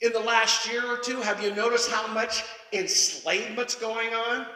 In 0.00 0.14
the 0.14 0.20
last 0.20 0.66
year 0.70 0.86
or 0.86 0.96
two, 0.96 1.20
have 1.20 1.42
you 1.42 1.54
noticed 1.54 1.90
how 1.90 2.06
much 2.14 2.42
enslavement's 2.72 3.74
going 3.74 4.14
on? 4.14 4.46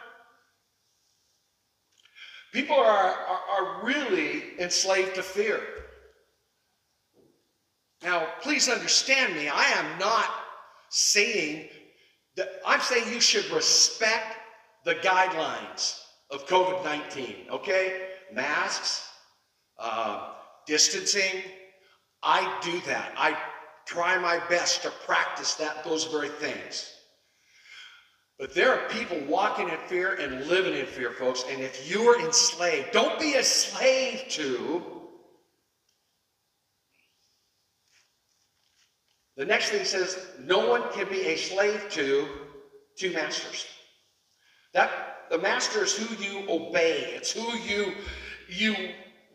People 2.51 2.77
are, 2.77 3.13
are, 3.13 3.41
are 3.51 3.85
really 3.85 4.59
enslaved 4.59 5.13
to 5.15 5.21
fear. 5.21 5.61
Now, 8.05 8.27
please 8.41 8.69
understand 8.69 9.35
me. 9.35 9.49
I 9.49 9.63
am 9.63 9.97
not 9.97 10.29
saying 10.89 11.69
that, 12.35 12.61
I'm 12.63 12.79
saying 12.79 13.11
you 13.11 13.19
should 13.19 13.49
respect 13.49 14.37
the 14.85 14.93
guidelines 14.95 15.99
of 16.29 16.45
COVID 16.45 16.83
19, 16.83 17.47
okay? 17.49 18.09
Masks, 18.31 19.09
uh, 19.79 20.33
distancing. 20.67 21.41
I 22.21 22.59
do 22.61 22.79
that. 22.81 23.11
I 23.17 23.35
try 23.87 24.19
my 24.19 24.39
best 24.49 24.83
to 24.83 24.91
practice 25.07 25.55
that 25.55 25.83
those 25.83 26.03
very 26.05 26.29
things. 26.29 26.91
But 28.37 28.53
there 28.53 28.71
are 28.71 28.87
people 28.89 29.19
walking 29.27 29.69
in 29.69 29.77
fear 29.87 30.13
and 30.13 30.45
living 30.45 30.75
in 30.75 30.85
fear, 30.85 31.09
folks. 31.11 31.43
And 31.49 31.59
if 31.59 31.89
you 31.89 32.03
are 32.03 32.19
enslaved, 32.23 32.91
don't 32.91 33.19
be 33.19 33.33
a 33.33 33.43
slave 33.43 34.25
to. 34.29 34.95
The 39.37 39.45
next 39.45 39.69
thing 39.69 39.83
says, 39.83 40.17
no 40.39 40.69
one 40.69 40.83
can 40.93 41.09
be 41.09 41.21
a 41.21 41.35
slave 41.35 41.87
to 41.91 42.27
two 42.97 43.11
masters. 43.11 43.65
That 44.73 45.27
the 45.29 45.37
master 45.37 45.83
is 45.83 45.95
who 45.95 46.23
you 46.23 46.49
obey. 46.49 47.13
It's 47.15 47.31
who 47.31 47.57
you 47.57 47.93
you 48.47 48.75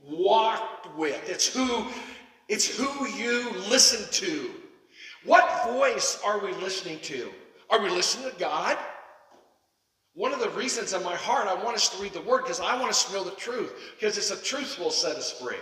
walk 0.05 0.97
with. 0.97 1.29
It's 1.29 1.53
who 1.53 1.87
it's 2.49 2.77
who 2.77 3.07
you 3.09 3.51
listen 3.69 4.11
to. 4.27 4.51
What 5.25 5.65
voice 5.67 6.21
are 6.25 6.39
we 6.45 6.53
listening 6.55 7.01
to? 7.01 7.31
Are 7.69 7.81
we 7.81 7.91
listening 7.91 8.31
to 8.31 8.39
God? 8.39 8.79
One 10.15 10.33
of 10.33 10.41
the 10.41 10.51
reasons 10.51 10.93
in 10.93 11.03
my 11.03 11.15
heart 11.15 11.47
I 11.47 11.63
want 11.63 11.77
us 11.77 11.89
to 11.91 12.03
read 12.03 12.13
the 12.13 12.23
word 12.23 12.43
because 12.43 12.61
I 12.61 12.77
want 12.77 12.91
us 12.91 13.05
to 13.05 13.13
know 13.13 13.25
the 13.25 13.31
truth 13.33 13.73
because 13.99 14.19
it's 14.19 14.31
a 14.31 14.43
truth 14.43 14.79
will 14.79 14.91
set 14.91 15.17
us 15.17 15.33
free. 15.41 15.57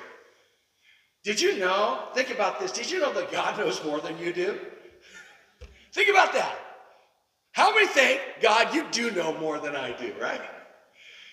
Did 1.24 1.40
you 1.40 1.58
know? 1.58 2.04
Think 2.14 2.30
about 2.30 2.60
this. 2.60 2.72
Did 2.72 2.90
you 2.90 3.00
know 3.00 3.12
that 3.12 3.30
God 3.30 3.58
knows 3.58 3.84
more 3.84 4.00
than 4.00 4.18
you 4.18 4.32
do? 4.32 4.58
think 5.92 6.10
about 6.10 6.32
that. 6.32 6.56
How 7.52 7.74
many 7.74 7.88
think, 7.88 8.20
God, 8.40 8.72
you 8.72 8.86
do 8.92 9.10
know 9.10 9.36
more 9.38 9.58
than 9.58 9.74
I 9.74 9.90
do, 9.96 10.12
right? 10.20 10.40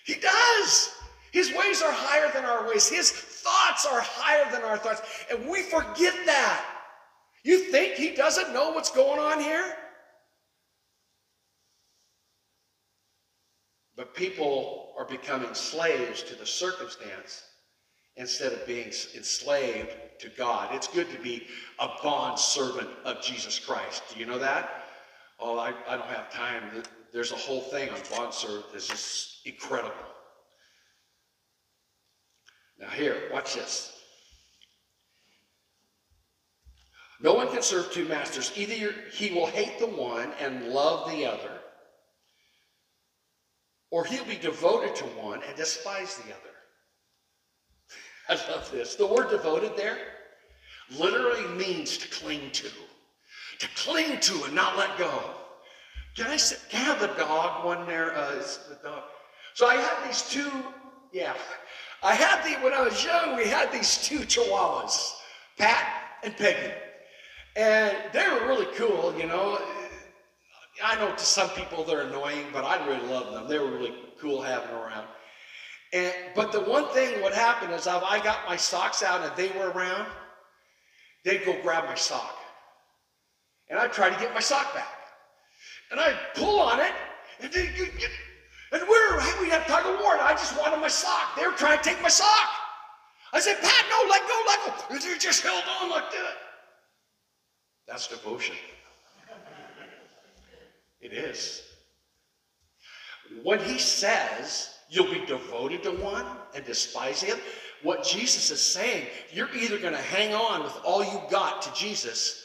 He 0.04 0.14
does. 0.14 0.90
His 1.32 1.52
ways 1.52 1.82
are 1.82 1.92
higher 1.92 2.32
than 2.32 2.44
our 2.44 2.68
ways. 2.68 2.88
His 2.88 3.12
thoughts 3.12 3.86
are 3.86 4.00
higher 4.00 4.50
than 4.50 4.62
our 4.62 4.76
thoughts. 4.76 5.02
And 5.30 5.48
we 5.48 5.62
forget 5.62 6.14
that. 6.26 6.64
You 7.44 7.70
think 7.70 7.94
he 7.94 8.10
doesn't 8.10 8.52
know 8.52 8.70
what's 8.70 8.90
going 8.90 9.20
on 9.20 9.40
here? 9.40 9.76
But 13.96 14.14
people 14.14 14.94
are 14.98 15.04
becoming 15.06 15.54
slaves 15.54 16.22
to 16.24 16.34
the 16.34 16.44
circumstance 16.44 17.45
instead 18.16 18.52
of 18.52 18.66
being 18.66 18.86
enslaved 18.86 19.94
to 20.18 20.28
God. 20.30 20.74
It's 20.74 20.88
good 20.88 21.10
to 21.10 21.18
be 21.18 21.46
a 21.78 21.88
bond 22.02 22.38
servant 22.38 22.88
of 23.04 23.22
Jesus 23.22 23.58
Christ. 23.58 24.02
Do 24.12 24.18
you 24.18 24.26
know 24.26 24.38
that? 24.38 24.84
Oh, 25.38 25.58
I, 25.58 25.74
I 25.86 25.96
don't 25.96 26.08
have 26.08 26.30
time. 26.32 26.62
There's 27.12 27.32
a 27.32 27.36
whole 27.36 27.60
thing 27.60 27.90
on 27.90 27.98
bond 28.10 28.32
servant 28.32 28.66
that's 28.72 28.88
just 28.88 29.46
incredible. 29.46 29.92
Now, 32.78 32.88
here, 32.88 33.28
watch 33.32 33.54
this. 33.54 33.92
No 37.20 37.34
one 37.34 37.48
can 37.48 37.62
serve 37.62 37.90
two 37.92 38.04
masters. 38.06 38.52
Either 38.56 38.94
he 39.12 39.32
will 39.32 39.46
hate 39.46 39.78
the 39.78 39.86
one 39.86 40.32
and 40.38 40.68
love 40.68 41.10
the 41.10 41.24
other, 41.24 41.60
or 43.90 44.04
he'll 44.04 44.24
be 44.26 44.36
devoted 44.36 44.94
to 44.96 45.04
one 45.04 45.42
and 45.42 45.56
despise 45.56 46.16
the 46.16 46.24
other. 46.24 46.55
I 48.28 48.34
love 48.50 48.70
this. 48.72 48.96
The 48.96 49.06
word 49.06 49.30
devoted 49.30 49.76
there 49.76 49.98
literally 50.98 51.46
means 51.56 51.96
to 51.98 52.08
cling 52.08 52.50
to, 52.52 52.68
to 53.58 53.68
cling 53.76 54.20
to 54.20 54.44
and 54.44 54.54
not 54.54 54.76
let 54.76 54.96
go. 54.98 55.22
Can 56.16 56.26
I, 56.26 56.36
say, 56.36 56.56
can 56.70 56.80
I 56.80 56.84
have 56.84 57.00
the 57.00 57.08
dog 57.22 57.64
one 57.64 57.86
there? 57.86 58.16
Uh, 58.16 58.34
the 58.34 58.78
dog. 58.82 59.02
So 59.54 59.66
I 59.66 59.76
had 59.76 60.08
these 60.08 60.22
two, 60.22 60.50
yeah. 61.12 61.34
I 62.02 62.14
had 62.14 62.42
the, 62.44 62.62
when 62.62 62.72
I 62.72 62.82
was 62.82 63.04
young, 63.04 63.36
we 63.36 63.46
had 63.46 63.72
these 63.72 63.98
two 63.98 64.20
chihuahuas, 64.20 65.12
Pat 65.58 65.86
and 66.22 66.36
Peggy. 66.36 66.72
And 67.54 67.96
they 68.12 68.28
were 68.28 68.46
really 68.46 68.66
cool, 68.76 69.14
you 69.18 69.26
know. 69.26 69.58
I 70.84 70.94
know 70.96 71.10
to 71.10 71.24
some 71.24 71.48
people 71.50 71.84
they're 71.84 72.02
annoying, 72.02 72.46
but 72.52 72.64
I 72.64 72.86
really 72.86 73.06
love 73.08 73.32
them. 73.32 73.48
They 73.48 73.58
were 73.58 73.70
really 73.70 73.94
cool 74.20 74.42
having 74.42 74.70
around. 74.70 75.06
And 75.92 76.12
but 76.34 76.52
the 76.52 76.60
one 76.60 76.88
thing 76.88 77.20
what 77.22 77.32
happened 77.32 77.72
is 77.72 77.86
if 77.86 78.02
I 78.02 78.22
got 78.22 78.46
my 78.46 78.56
socks 78.56 79.02
out 79.02 79.22
and 79.22 79.36
they 79.36 79.56
were 79.58 79.70
around, 79.70 80.06
they'd 81.24 81.44
go 81.44 81.56
grab 81.62 81.84
my 81.84 81.94
sock. 81.94 82.36
And 83.68 83.78
I'd 83.78 83.92
try 83.92 84.10
to 84.10 84.18
get 84.20 84.34
my 84.34 84.40
sock 84.40 84.74
back. 84.74 84.88
And 85.90 86.00
I'd 86.00 86.18
pull 86.34 86.60
on 86.60 86.80
it, 86.80 86.92
and 87.40 87.52
they, 87.52 87.70
you, 87.76 87.84
you, 87.98 88.08
and 88.72 88.82
we're 88.88 89.40
we 89.40 89.48
had 89.48 89.66
tug 89.66 89.86
of 89.86 90.00
war, 90.00 90.12
and 90.12 90.22
I 90.22 90.32
just 90.32 90.58
wanted 90.58 90.80
my 90.80 90.88
sock. 90.88 91.36
They 91.36 91.46
were 91.46 91.52
trying 91.52 91.78
to 91.78 91.84
take 91.84 92.02
my 92.02 92.08
sock. 92.08 92.48
I 93.32 93.40
said, 93.40 93.60
Pat, 93.60 93.84
no, 93.90 94.08
let 94.08 94.22
go, 94.22 94.42
let 94.46 94.66
go. 94.66 94.94
And 94.94 95.00
they 95.00 95.18
just 95.18 95.42
held 95.42 95.62
on 95.80 95.90
like 95.90 96.10
that. 96.10 96.34
That's 97.86 98.08
devotion. 98.08 98.56
It 101.00 101.12
is. 101.12 101.62
When 103.42 103.60
he 103.60 103.78
says 103.78 104.75
you'll 104.88 105.12
be 105.12 105.24
devoted 105.26 105.82
to 105.82 105.90
one 105.90 106.24
and 106.54 106.64
despise 106.64 107.22
him, 107.22 107.38
what 107.82 108.04
Jesus 108.04 108.50
is 108.50 108.60
saying, 108.60 109.06
you're 109.32 109.54
either 109.54 109.78
going 109.78 109.92
to 109.92 110.00
hang 110.00 110.34
on 110.34 110.62
with 110.62 110.76
all 110.84 111.04
you 111.04 111.20
got 111.30 111.62
to 111.62 111.72
Jesus 111.74 112.44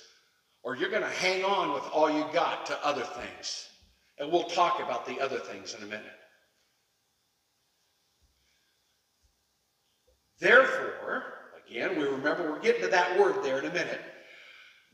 or 0.63 0.75
you're 0.75 0.89
going 0.89 1.01
to 1.01 1.10
hang 1.10 1.43
on 1.43 1.74
with 1.74 1.83
all 1.91 2.10
you 2.10 2.25
got 2.33 2.65
to 2.67 2.86
other 2.86 3.01
things. 3.01 3.67
And 4.19 4.31
we'll 4.31 4.43
talk 4.43 4.79
about 4.79 5.05
the 5.05 5.19
other 5.19 5.39
things 5.39 5.74
in 5.74 5.83
a 5.83 5.88
minute. 5.88 6.05
Therefore, 10.39 11.24
again, 11.67 11.98
we 11.98 12.03
remember 12.03 12.51
we're 12.51 12.60
getting 12.60 12.81
to 12.81 12.88
that 12.89 13.17
word 13.19 13.43
there 13.43 13.60
in 13.60 13.65
a 13.65 13.74
minute. 13.74 14.01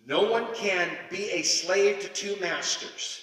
No 0.06 0.30
one 0.30 0.48
can 0.54 0.90
be 1.10 1.30
a 1.32 1.42
slave 1.42 2.00
to 2.02 2.08
two 2.10 2.38
masters. 2.40 3.22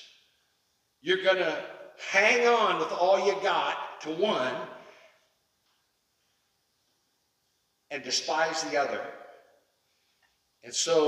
You're 1.01 1.23
going 1.23 1.39
to 1.39 1.65
hang 2.11 2.47
on 2.47 2.79
with 2.79 2.93
all 2.93 3.25
you 3.27 3.35
got 3.43 3.77
to 4.05 4.11
one 4.11 4.55
and 7.91 8.03
despise 8.03 8.63
the 8.65 8.77
other. 8.77 9.01
And 10.63 10.75
so, 10.75 11.07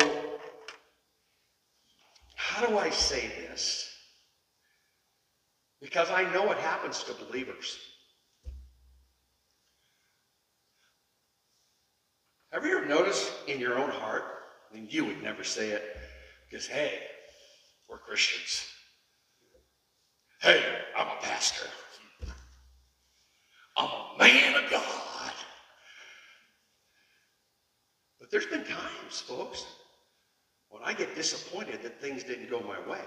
how 2.34 2.66
do 2.66 2.78
I 2.78 2.90
say 2.90 3.28
this? 3.28 3.90
Because 5.80 6.10
I 6.10 6.22
know 6.32 6.50
it 6.52 6.58
happens 6.58 7.02
to 7.04 7.12
believers. 7.12 7.78
Have 12.52 12.64
you 12.64 12.78
ever 12.78 12.86
noticed 12.86 13.30
in 13.46 13.60
your 13.60 13.78
own 13.78 13.90
heart, 13.90 14.24
I 14.70 14.74
mean, 14.74 14.86
you 14.88 15.04
would 15.04 15.22
never 15.22 15.44
say 15.44 15.70
it, 15.70 15.96
because 16.48 16.66
hey, 16.66 17.00
we're 17.88 17.98
Christians. 17.98 18.66
Hey, 20.40 20.62
I'm 20.96 21.08
a 21.08 21.20
pastor. 21.20 21.66
I'm 23.76 23.88
a 23.88 24.18
man 24.18 24.64
of 24.64 24.70
God. 24.70 25.32
But 28.18 28.30
there's 28.30 28.46
been 28.46 28.64
times, 28.64 29.20
folks, 29.20 29.66
when 30.70 30.82
I 30.82 30.92
get 30.92 31.14
disappointed 31.14 31.82
that 31.82 32.00
things 32.00 32.24
didn't 32.24 32.50
go 32.50 32.60
my 32.60 32.90
way. 32.90 33.04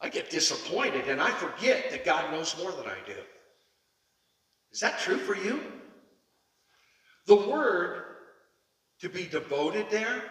I 0.00 0.08
get 0.08 0.28
disappointed 0.28 1.08
and 1.08 1.20
I 1.20 1.30
forget 1.30 1.90
that 1.90 2.04
God 2.04 2.30
knows 2.30 2.54
more 2.60 2.72
than 2.72 2.86
I 2.86 2.96
do. 3.06 3.16
Is 4.72 4.80
that 4.80 4.98
true 4.98 5.16
for 5.16 5.34
you? 5.34 5.62
The 7.26 7.34
word 7.34 8.02
to 9.00 9.08
be 9.08 9.24
devoted 9.24 9.86
there, 9.90 10.22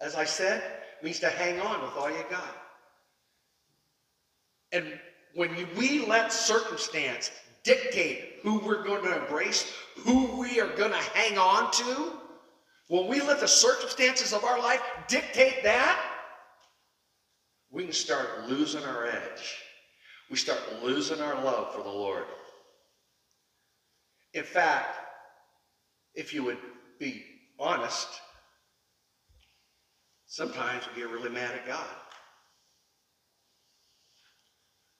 as 0.00 0.14
I 0.14 0.24
said, 0.24 0.62
means 1.02 1.20
to 1.20 1.28
hang 1.28 1.60
on 1.60 1.82
with 1.82 1.92
all 1.96 2.10
you 2.10 2.24
got. 2.30 2.56
And 4.72 4.98
when 5.34 5.50
we 5.76 6.06
let 6.06 6.32
circumstance 6.32 7.30
dictate 7.66 8.38
who 8.42 8.58
we're 8.60 8.82
going 8.82 9.02
to 9.02 9.20
embrace, 9.20 9.70
who 9.98 10.40
we 10.40 10.58
are 10.58 10.74
going 10.76 10.92
to 10.92 10.96
hang 10.96 11.36
on 11.36 11.70
to, 11.72 12.12
when 12.88 13.06
we 13.06 13.20
let 13.20 13.40
the 13.40 13.48
circumstances 13.48 14.32
of 14.32 14.44
our 14.44 14.58
life 14.58 14.80
dictate 15.08 15.62
that, 15.64 16.00
we 17.70 17.84
can 17.84 17.92
start 17.92 18.48
losing 18.48 18.84
our 18.84 19.06
edge. 19.06 19.56
We 20.30 20.38
start 20.38 20.58
losing 20.82 21.20
our 21.20 21.34
love 21.44 21.74
for 21.74 21.82
the 21.82 21.90
Lord. 21.90 22.24
In 24.32 24.44
fact, 24.44 24.96
if 26.14 26.32
you 26.32 26.42
would 26.44 26.58
be 26.98 27.22
honest, 27.58 28.08
Sometimes 30.36 30.84
we 30.88 31.00
get 31.00 31.10
really 31.10 31.30
mad 31.30 31.54
at 31.54 31.66
God. 31.66 31.86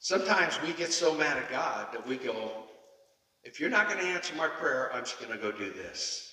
Sometimes 0.08 0.56
we 0.62 0.72
get 0.72 0.92
so 0.92 1.12
mad 1.14 1.36
at 1.36 1.50
God 1.50 1.88
that 1.92 2.06
we 2.06 2.16
go, 2.16 2.52
if 3.42 3.58
you're 3.58 3.68
not 3.68 3.88
going 3.88 3.98
to 3.98 4.06
answer 4.06 4.36
my 4.36 4.46
prayer, 4.46 4.88
I'm 4.94 5.02
just 5.02 5.18
going 5.18 5.32
to 5.32 5.36
go 5.36 5.50
do 5.50 5.72
this. 5.72 6.32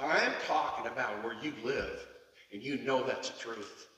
I 0.00 0.20
am 0.20 0.32
talking 0.46 0.90
about 0.90 1.22
where 1.22 1.36
you 1.42 1.52
live, 1.62 2.00
and 2.50 2.62
you 2.62 2.78
know 2.78 3.06
that's 3.06 3.28
the 3.28 3.38
truth. 3.38 3.88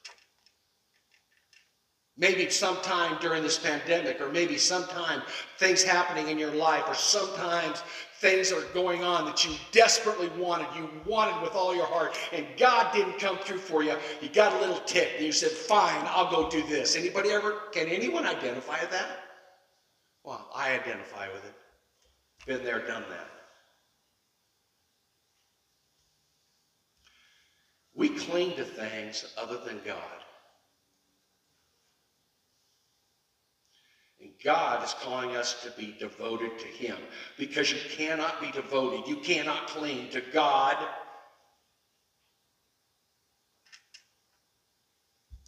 Maybe 2.19 2.50
sometime 2.50 3.16
during 3.21 3.42
this 3.42 3.59
pandemic, 3.59 4.21
or 4.21 4.31
maybe 4.31 4.59
sometime 4.59 5.23
things 5.57 5.83
happening 5.83 6.28
in 6.28 6.38
your 6.38 6.54
life, 6.54 6.85
or 6.87 6.95
sometimes 6.95 7.83
things 8.21 8.52
are 8.52 8.61
going 8.75 9.02
on 9.02 9.25
that 9.25 9.47
you 9.47 9.52
desperately 9.73 10.28
wanted, 10.38 10.66
you 10.76 10.90
wanted 11.07 11.40
with 11.40 11.54
all 11.54 11.75
your 11.75 11.87
heart, 11.87 12.16
and 12.33 12.47
God 12.59 12.92
didn't 12.92 13.19
come 13.19 13.38
through 13.38 13.59
for 13.59 13.83
you. 13.83 13.97
You 14.21 14.28
got 14.28 14.52
a 14.52 14.61
little 14.61 14.81
tick, 14.81 15.12
and 15.16 15.25
you 15.25 15.33
said, 15.33 15.50
"Fine, 15.50 16.04
I'll 16.07 16.31
go 16.31 16.50
do 16.50 16.62
this." 16.66 16.97
Anybody 16.97 17.31
ever? 17.31 17.69
Can 17.73 17.88
anyone 17.88 18.26
identify 18.26 18.81
with 18.81 18.90
that? 18.90 19.19
Well, 20.23 20.50
I 20.54 20.75
identify 20.75 21.33
with 21.33 21.45
it. 21.45 21.54
Been 22.45 22.62
there, 22.62 22.87
done 22.87 23.04
that. 23.09 23.28
We 27.95 28.11
cling 28.11 28.54
to 28.57 28.64
things 28.64 29.33
other 29.37 29.59
than 29.59 29.81
God. 29.85 30.25
And 34.21 34.32
God 34.45 34.85
is 34.85 34.95
calling 35.03 35.37
us 35.37 35.63
to 35.63 35.71
be 35.73 35.95
devoted 35.99 36.59
to 36.59 36.67
Him 36.67 36.97
because 37.39 37.71
you 37.71 37.79
cannot 37.91 38.41
be 38.41 38.51
devoted, 38.51 39.09
you 39.09 39.17
cannot 39.17 39.69
cling 39.69 40.09
to 40.11 40.21
God 40.33 40.77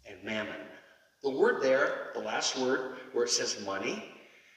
and 0.09 0.23
mammon. 0.23 0.55
The 1.23 1.29
word 1.29 1.61
there, 1.61 2.11
the 2.13 2.21
last 2.21 2.57
word 2.57 2.97
where 3.13 3.25
it 3.25 3.31
says 3.31 3.59
money, 3.65 4.11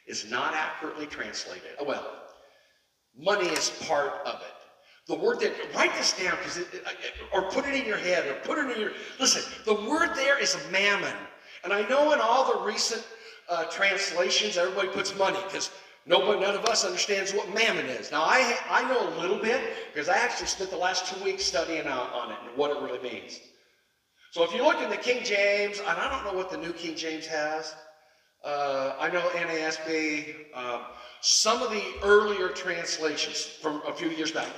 is 0.06 0.30
not 0.30 0.54
accurately 0.54 1.06
translated. 1.06 1.70
Oh, 1.80 1.84
well, 1.84 2.06
money 3.16 3.48
is 3.48 3.70
part 3.86 4.26
of 4.26 4.34
it. 4.34 4.54
The 5.06 5.16
word 5.16 5.40
that, 5.40 5.52
write 5.74 5.94
this 5.94 6.12
down, 6.22 6.36
because 6.36 6.64
or 7.32 7.50
put 7.50 7.64
it 7.64 7.74
in 7.74 7.86
your 7.86 7.96
head, 7.96 8.26
or 8.26 8.34
put 8.44 8.58
it 8.58 8.70
in 8.70 8.80
your, 8.80 8.92
listen, 9.18 9.42
the 9.64 9.74
word 9.88 10.10
there 10.14 10.38
is 10.38 10.56
mammon. 10.70 11.14
And 11.64 11.72
I 11.72 11.88
know 11.88 12.12
in 12.12 12.20
all 12.20 12.52
the 12.52 12.66
recent 12.66 13.04
uh, 13.48 13.64
translations, 13.64 14.56
everybody 14.56 14.88
puts 14.88 15.16
money 15.16 15.38
because 15.44 15.70
nobody, 16.06 16.40
none 16.40 16.54
of 16.54 16.64
us 16.66 16.84
understands 16.84 17.32
what 17.32 17.52
mammon 17.54 17.86
is. 17.86 18.10
Now, 18.10 18.22
I, 18.22 18.58
I 18.70 18.82
know 18.88 19.08
a 19.08 19.20
little 19.20 19.38
bit 19.38 19.60
because 19.92 20.08
I 20.08 20.16
actually 20.16 20.46
spent 20.46 20.70
the 20.70 20.76
last 20.76 21.12
two 21.12 21.22
weeks 21.24 21.44
studying 21.44 21.86
out 21.86 22.12
on 22.12 22.32
it 22.32 22.38
and 22.46 22.56
what 22.56 22.70
it 22.70 22.82
really 22.82 23.02
means. 23.02 23.40
So 24.30 24.42
if 24.44 24.52
you 24.52 24.62
look 24.62 24.80
in 24.82 24.90
the 24.90 24.96
King 24.96 25.24
James, 25.24 25.78
and 25.78 25.88
I 25.88 26.10
don't 26.10 26.24
know 26.24 26.38
what 26.38 26.50
the 26.50 26.58
New 26.58 26.72
King 26.72 26.94
James 26.96 27.26
has, 27.26 27.74
uh, 28.44 28.94
I 29.00 29.10
know 29.10 29.22
NASB, 29.30 30.34
uh, 30.54 30.84
some 31.20 31.62
of 31.62 31.70
the 31.70 31.82
earlier 32.02 32.48
translations 32.50 33.42
from 33.42 33.82
a 33.86 33.92
few 33.92 34.10
years 34.10 34.30
back 34.30 34.48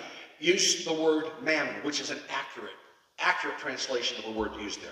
used 0.41 0.87
the 0.87 0.93
word 0.93 1.31
mammon, 1.43 1.75
which 1.83 2.01
is 2.01 2.11
an 2.11 2.19
accurate, 2.31 2.75
accurate 3.19 3.59
translation 3.59 4.19
of 4.19 4.25
the 4.25 4.39
word 4.39 4.53
used 4.61 4.83
there. 4.83 4.91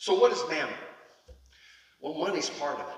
So, 0.00 0.18
what 0.18 0.32
is 0.32 0.42
mammon? 0.48 0.72
Well, 2.00 2.14
money's 2.14 2.48
part 2.48 2.76
of 2.80 2.88
it. 2.88 2.94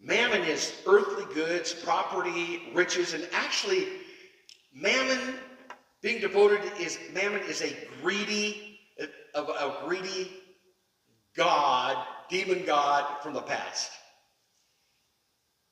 Mammon 0.00 0.40
is 0.44 0.72
earthly 0.86 1.26
goods, 1.34 1.74
property, 1.74 2.62
riches, 2.72 3.12
and 3.12 3.28
actually, 3.32 3.86
mammon 4.72 5.20
being 6.00 6.22
devoted 6.22 6.62
is 6.80 6.98
mammon 7.12 7.42
is 7.42 7.60
a 7.60 7.76
greedy, 8.00 8.80
a, 9.34 9.42
a 9.42 9.84
greedy 9.84 10.32
god 11.36 12.02
demon 12.28 12.64
God 12.64 13.04
from 13.22 13.34
the 13.34 13.42
past. 13.42 13.90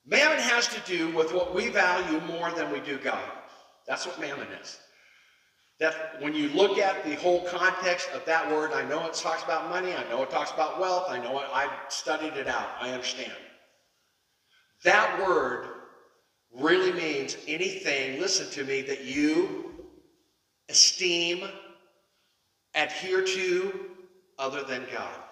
Mammon 0.05 0.37
has 0.37 0.67
to 0.67 0.79
do 0.81 1.15
with 1.15 1.33
what 1.33 1.55
we 1.55 1.69
value 1.69 2.19
more 2.21 2.51
than 2.51 2.71
we 2.71 2.79
do 2.81 2.97
God. 2.97 3.31
That's 3.87 4.05
what 4.05 4.19
mammon 4.19 4.47
is. 4.61 4.79
That 5.79 6.21
when 6.21 6.33
you 6.33 6.49
look 6.49 6.77
at 6.77 7.03
the 7.03 7.15
whole 7.15 7.41
context 7.41 8.09
of 8.13 8.23
that 8.25 8.49
word, 8.49 8.71
I 8.71 8.87
know 8.87 9.05
it 9.07 9.13
talks 9.13 9.43
about 9.43 9.69
money, 9.69 9.93
I 9.93 10.07
know 10.09 10.23
it 10.23 10.29
talks 10.29 10.51
about 10.51 10.79
wealth, 10.79 11.05
I 11.09 11.21
know 11.21 11.39
it, 11.39 11.45
I've 11.51 11.69
studied 11.89 12.33
it 12.33 12.47
out, 12.47 12.69
I 12.79 12.91
understand. 12.91 13.33
That 14.83 15.19
word 15.19 15.67
really 16.53 16.93
means 16.93 17.35
anything, 17.47 18.19
listen 18.19 18.49
to 18.51 18.63
me, 18.63 18.81
that 18.83 19.03
you 19.03 19.73
esteem, 20.69 21.43
adhere 22.73 23.23
to 23.23 23.87
other 24.37 24.63
than 24.63 24.85
God. 24.93 25.24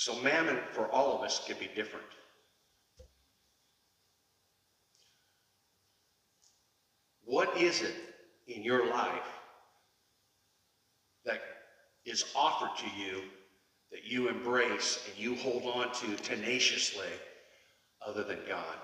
So 0.00 0.18
mammon 0.22 0.58
for 0.72 0.90
all 0.90 1.14
of 1.14 1.22
us 1.22 1.42
can 1.46 1.58
be 1.60 1.68
different. 1.76 2.06
What 7.26 7.54
is 7.58 7.82
it 7.82 7.94
in 8.46 8.62
your 8.62 8.88
life 8.88 9.28
that 11.26 11.42
is 12.06 12.24
offered 12.34 12.74
to 12.78 12.86
you 12.98 13.24
that 13.92 14.06
you 14.06 14.30
embrace 14.30 15.06
and 15.06 15.22
you 15.22 15.34
hold 15.34 15.64
on 15.64 15.92
to 15.92 16.16
tenaciously 16.22 17.04
other 18.00 18.24
than 18.24 18.38
God? 18.48 18.78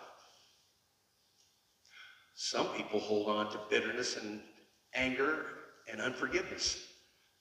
Some 2.34 2.66
people 2.76 3.00
hold 3.00 3.30
on 3.30 3.50
to 3.52 3.60
bitterness 3.70 4.18
and 4.18 4.42
anger 4.92 5.46
and 5.90 5.98
unforgiveness 5.98 6.78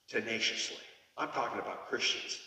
tenaciously. 0.08 0.78
I'm 1.18 1.28
talking 1.28 1.60
about 1.60 1.88
Christians. 1.88 2.38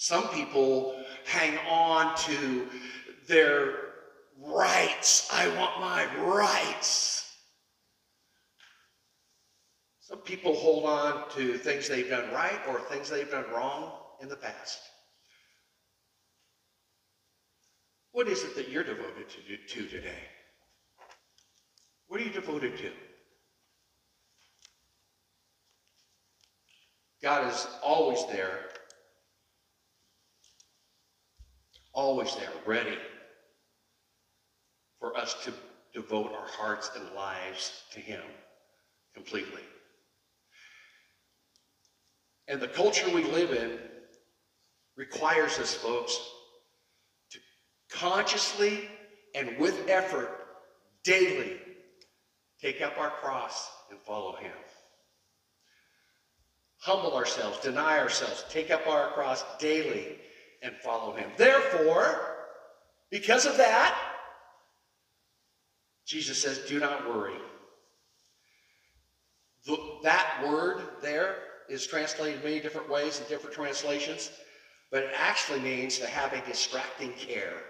Some 0.00 0.28
people 0.28 0.94
hang 1.26 1.58
on 1.68 2.16
to 2.18 2.68
their 3.26 3.74
rights. 4.40 5.28
I 5.32 5.48
want 5.58 5.80
my 5.80 6.06
rights. 6.22 7.34
Some 9.98 10.20
people 10.20 10.54
hold 10.54 10.84
on 10.84 11.28
to 11.30 11.58
things 11.58 11.88
they've 11.88 12.08
done 12.08 12.32
right 12.32 12.60
or 12.68 12.78
things 12.78 13.10
they've 13.10 13.28
done 13.28 13.46
wrong 13.52 13.90
in 14.22 14.28
the 14.28 14.36
past. 14.36 14.78
What 18.12 18.28
is 18.28 18.44
it 18.44 18.54
that 18.54 18.68
you're 18.68 18.84
devoted 18.84 19.26
to, 19.28 19.56
to 19.74 19.88
today? 19.88 20.22
What 22.06 22.20
are 22.20 22.24
you 22.24 22.30
devoted 22.30 22.78
to? 22.78 22.92
God 27.20 27.52
is 27.52 27.66
always 27.82 28.24
there 28.28 28.68
always 31.98 32.36
there, 32.36 32.52
ready 32.64 32.96
for 35.00 35.16
us 35.16 35.34
to 35.42 35.52
devote 35.92 36.32
our 36.32 36.46
hearts 36.46 36.92
and 36.96 37.04
lives 37.12 37.82
to 37.92 37.98
Him 37.98 38.22
completely. 39.14 39.62
And 42.46 42.60
the 42.60 42.68
culture 42.68 43.12
we 43.12 43.24
live 43.24 43.50
in 43.50 43.80
requires 44.96 45.58
us, 45.58 45.74
folks, 45.74 46.16
to 47.32 47.40
consciously 47.90 48.88
and 49.34 49.58
with 49.58 49.88
effort 49.88 50.30
daily 51.02 51.56
take 52.62 52.80
up 52.80 52.96
our 52.96 53.10
cross 53.10 53.68
and 53.90 53.98
follow 54.02 54.36
Him. 54.36 54.52
Humble 56.78 57.16
ourselves, 57.16 57.58
deny 57.58 57.98
ourselves, 57.98 58.44
take 58.48 58.70
up 58.70 58.86
our 58.86 59.08
cross 59.10 59.42
daily 59.58 60.18
and 60.62 60.74
follow 60.76 61.14
him. 61.14 61.30
Therefore, 61.36 62.36
because 63.10 63.46
of 63.46 63.56
that, 63.56 63.96
Jesus 66.04 66.40
says, 66.40 66.58
do 66.66 66.80
not 66.80 67.08
worry. 67.08 67.34
The, 69.66 69.78
that 70.02 70.42
word 70.46 70.82
there 71.02 71.36
is 71.68 71.86
translated 71.86 72.42
many 72.42 72.60
different 72.60 72.88
ways 72.88 73.20
in 73.20 73.26
different 73.28 73.54
translations, 73.54 74.30
but 74.90 75.02
it 75.02 75.10
actually 75.14 75.60
means 75.60 75.98
to 75.98 76.06
have 76.06 76.32
a 76.32 76.44
distracting 76.46 77.12
care. 77.12 77.62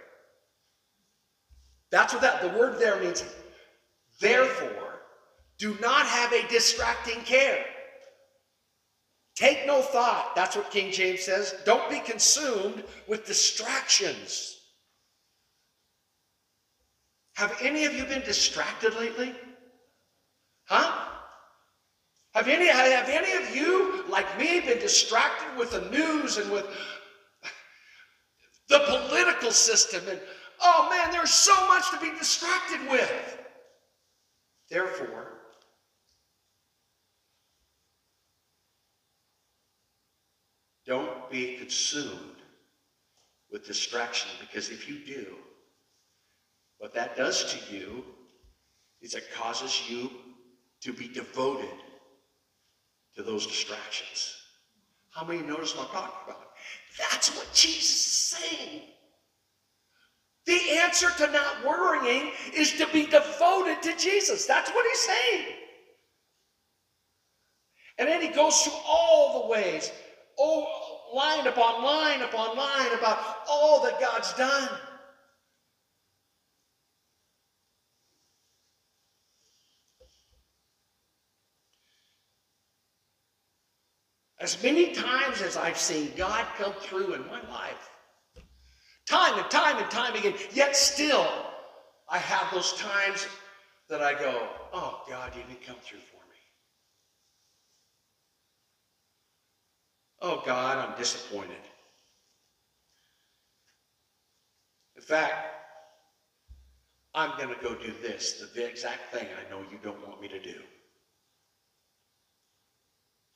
That's 1.90 2.12
what 2.12 2.22
that, 2.22 2.42
the 2.42 2.56
word 2.58 2.78
there 2.78 3.00
means. 3.00 3.24
Therefore, 4.20 5.00
do 5.58 5.76
not 5.80 6.06
have 6.06 6.32
a 6.32 6.46
distracting 6.48 7.20
care. 7.22 7.64
Take 9.38 9.68
no 9.68 9.82
thought. 9.82 10.34
That's 10.34 10.56
what 10.56 10.68
King 10.72 10.90
James 10.90 11.20
says. 11.20 11.54
Don't 11.64 11.88
be 11.88 12.00
consumed 12.00 12.82
with 13.06 13.24
distractions. 13.24 14.58
Have 17.36 17.56
any 17.60 17.84
of 17.84 17.94
you 17.94 18.04
been 18.04 18.22
distracted 18.22 18.96
lately? 18.96 19.32
Huh? 20.64 20.92
Have 22.34 22.48
any, 22.48 22.66
have 22.66 23.08
any 23.08 23.32
of 23.40 23.54
you, 23.54 24.04
like 24.08 24.26
me, 24.40 24.58
been 24.58 24.80
distracted 24.80 25.56
with 25.56 25.70
the 25.70 25.88
news 25.96 26.38
and 26.38 26.50
with 26.50 26.66
the 28.68 28.80
political 28.88 29.52
system? 29.52 30.02
And 30.10 30.20
oh 30.64 30.88
man, 30.90 31.12
there's 31.12 31.30
so 31.30 31.54
much 31.68 31.88
to 31.92 32.00
be 32.00 32.10
distracted 32.18 32.90
with. 32.90 33.38
Therefore, 34.68 35.37
don't 40.88 41.30
be 41.30 41.56
consumed 41.58 42.40
with 43.52 43.66
distraction 43.66 44.30
because 44.40 44.70
if 44.70 44.88
you 44.88 44.98
do, 45.06 45.36
what 46.78 46.94
that 46.94 47.16
does 47.16 47.52
to 47.52 47.74
you 47.74 48.02
is 49.02 49.14
it 49.14 49.24
causes 49.34 49.88
you 49.88 50.10
to 50.80 50.92
be 50.92 51.06
devoted 51.06 51.68
to 53.14 53.22
those 53.22 53.46
distractions. 53.46 54.34
How 55.10 55.24
many 55.24 55.42
notice 55.42 55.76
what 55.76 55.88
I'm 55.88 55.92
talking 55.92 56.14
about? 56.26 56.48
That's 56.98 57.36
what 57.36 57.52
Jesus 57.52 58.06
is 58.06 58.38
saying. 58.38 58.82
The 60.46 60.58
answer 60.78 61.08
to 61.18 61.30
not 61.30 61.66
worrying 61.66 62.30
is 62.54 62.72
to 62.78 62.86
be 62.86 63.04
devoted 63.04 63.82
to 63.82 63.94
Jesus. 63.98 64.46
That's 64.46 64.70
what 64.70 64.86
he's 64.88 65.00
saying. 65.00 65.44
And 67.98 68.08
then 68.08 68.22
he 68.22 68.28
goes 68.28 68.62
through 68.62 68.80
all 68.86 69.42
the 69.42 69.48
ways, 69.48 69.90
oh, 70.38 70.77
line 71.14 71.46
upon 71.46 71.82
line 71.82 72.22
upon 72.22 72.56
line 72.56 72.92
about 72.98 73.18
all 73.48 73.82
that 73.82 74.00
God's 74.00 74.32
done. 74.34 74.68
As 84.40 84.62
many 84.62 84.92
times 84.92 85.42
as 85.42 85.56
I've 85.56 85.78
seen 85.78 86.12
God 86.16 86.46
come 86.56 86.72
through 86.80 87.14
in 87.14 87.26
my 87.26 87.40
life, 87.50 87.90
time 89.08 89.36
and 89.36 89.50
time 89.50 89.78
and 89.78 89.90
time 89.90 90.14
again, 90.14 90.34
yet 90.52 90.76
still 90.76 91.26
I 92.08 92.18
have 92.18 92.52
those 92.54 92.72
times 92.74 93.26
that 93.88 94.00
I 94.00 94.12
go, 94.14 94.48
oh, 94.72 95.02
God, 95.08 95.34
you 95.34 95.42
didn't 95.42 95.62
come 95.62 95.76
through 95.82 96.00
for 96.00 96.16
me. 96.16 96.17
Oh, 100.20 100.42
God, 100.44 100.78
I'm 100.78 100.98
disappointed. 101.00 101.56
In 104.96 105.02
fact, 105.02 105.54
I'm 107.14 107.36
going 107.36 107.48
to 107.48 107.62
go 107.62 107.74
do 107.74 107.92
this, 108.02 108.42
the 108.54 108.66
exact 108.66 109.12
thing 109.14 109.28
I 109.28 109.50
know 109.50 109.62
you 109.62 109.78
don't 109.82 110.06
want 110.06 110.20
me 110.20 110.28
to 110.28 110.40
do. 110.40 110.54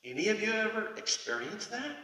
Any 0.05 0.29
of 0.29 0.43
you 0.43 0.53
ever 0.53 0.91
experienced 0.97 1.71
that? 1.71 1.97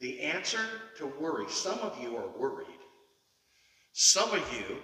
The 0.00 0.20
answer 0.20 0.66
to 0.98 1.06
worry, 1.06 1.48
some 1.48 1.78
of 1.80 2.02
you 2.02 2.16
are 2.16 2.28
worried. 2.38 2.66
Some 3.92 4.30
of 4.30 4.52
you 4.52 4.78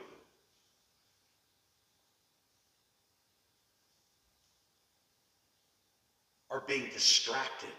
being 6.67 6.89
distracted 6.93 7.71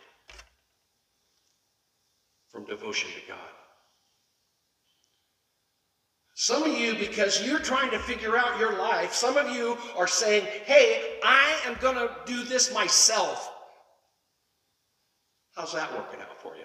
from 2.49 2.65
devotion 2.65 3.09
to 3.11 3.27
God. 3.27 3.37
Some 6.35 6.63
of 6.63 6.77
you, 6.77 6.95
because 6.95 7.45
you're 7.45 7.59
trying 7.59 7.91
to 7.91 7.99
figure 7.99 8.37
out 8.37 8.59
your 8.59 8.77
life, 8.77 9.13
some 9.13 9.35
of 9.35 9.49
you 9.49 9.77
are 9.97 10.07
saying, 10.07 10.45
hey, 10.65 11.19
I 11.23 11.59
am 11.65 11.75
going 11.81 11.95
to 11.95 12.15
do 12.25 12.43
this 12.43 12.73
myself. 12.73 13.53
How's 15.55 15.73
that 15.73 15.93
working 15.93 16.21
out 16.21 16.41
for 16.41 16.55
you? 16.55 16.63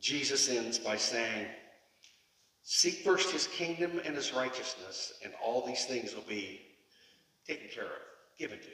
Jesus 0.00 0.48
ends 0.48 0.78
by 0.78 0.96
saying, 0.96 1.46
Seek 2.72 3.02
first 3.02 3.32
his 3.32 3.48
kingdom 3.48 4.00
and 4.04 4.14
his 4.14 4.32
righteousness, 4.32 5.14
and 5.24 5.32
all 5.44 5.66
these 5.66 5.86
things 5.86 6.14
will 6.14 6.22
be 6.22 6.60
taken 7.44 7.66
care 7.66 7.82
of, 7.82 7.90
given 8.38 8.60
to 8.60 8.64
you. 8.64 8.70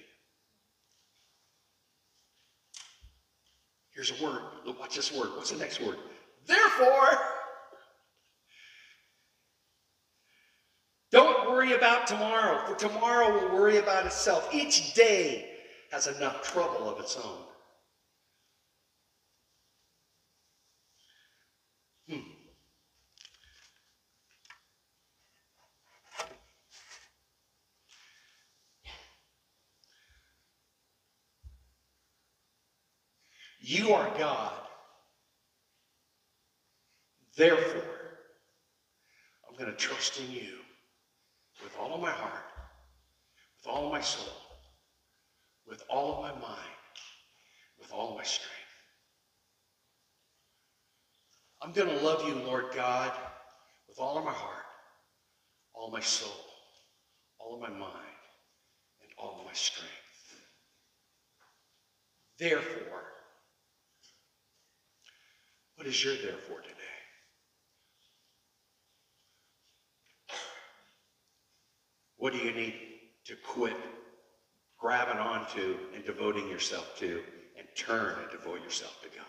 Here's 3.94 4.10
a 4.20 4.22
word. 4.22 4.42
Watch 4.78 4.96
this 4.96 5.10
word. 5.14 5.30
What's 5.34 5.50
the 5.50 5.56
next 5.56 5.80
word? 5.80 5.96
Therefore, 6.46 7.18
don't 11.10 11.48
worry 11.48 11.72
about 11.72 12.06
tomorrow, 12.06 12.66
for 12.66 12.74
tomorrow 12.74 13.32
will 13.32 13.54
worry 13.56 13.78
about 13.78 14.04
itself. 14.04 14.46
Each 14.52 14.92
day 14.92 15.52
has 15.90 16.06
enough 16.06 16.42
trouble 16.42 16.90
of 16.90 17.00
its 17.00 17.16
own. 17.16 17.45
You 33.68 33.94
are 33.94 34.08
God. 34.16 34.52
Therefore, 37.36 37.82
I'm 39.48 39.56
going 39.58 39.68
to 39.68 39.76
trust 39.76 40.20
in 40.20 40.30
you 40.30 40.58
with 41.60 41.76
all 41.76 41.92
of 41.92 42.00
my 42.00 42.12
heart, 42.12 42.44
with 43.58 43.66
all 43.66 43.86
of 43.86 43.92
my 43.92 44.00
soul, 44.00 44.32
with 45.66 45.82
all 45.90 46.14
of 46.14 46.20
my 46.22 46.40
mind, 46.40 46.60
with 47.80 47.90
all 47.92 48.10
of 48.10 48.16
my 48.16 48.22
strength. 48.22 48.54
I'm 51.60 51.72
going 51.72 51.88
to 51.88 52.04
love 52.04 52.24
you, 52.24 52.36
Lord 52.36 52.66
God, 52.72 53.10
with 53.88 53.98
all 53.98 54.16
of 54.16 54.24
my 54.24 54.30
heart, 54.30 54.62
all 55.74 55.88
of 55.88 55.92
my 55.92 55.98
soul, 55.98 56.30
all 57.40 57.56
of 57.56 57.60
my 57.60 57.76
mind, 57.76 58.20
and 59.02 59.10
all 59.18 59.40
of 59.40 59.44
my 59.44 59.54
strength. 59.54 59.90
Therefore, 62.38 63.15
what 65.76 65.86
is 65.86 66.04
your 66.04 66.14
therefore 66.16 66.60
today? 66.60 66.74
What 72.16 72.32
do 72.32 72.38
you 72.38 72.52
need 72.52 72.74
to 73.26 73.36
quit 73.36 73.76
grabbing 74.78 75.18
onto 75.18 75.76
and 75.94 76.04
devoting 76.04 76.48
yourself 76.48 76.98
to 76.98 77.22
and 77.58 77.66
turn 77.76 78.16
and 78.20 78.30
devote 78.30 78.62
yourself 78.62 79.00
to 79.02 79.08
God? 79.08 79.26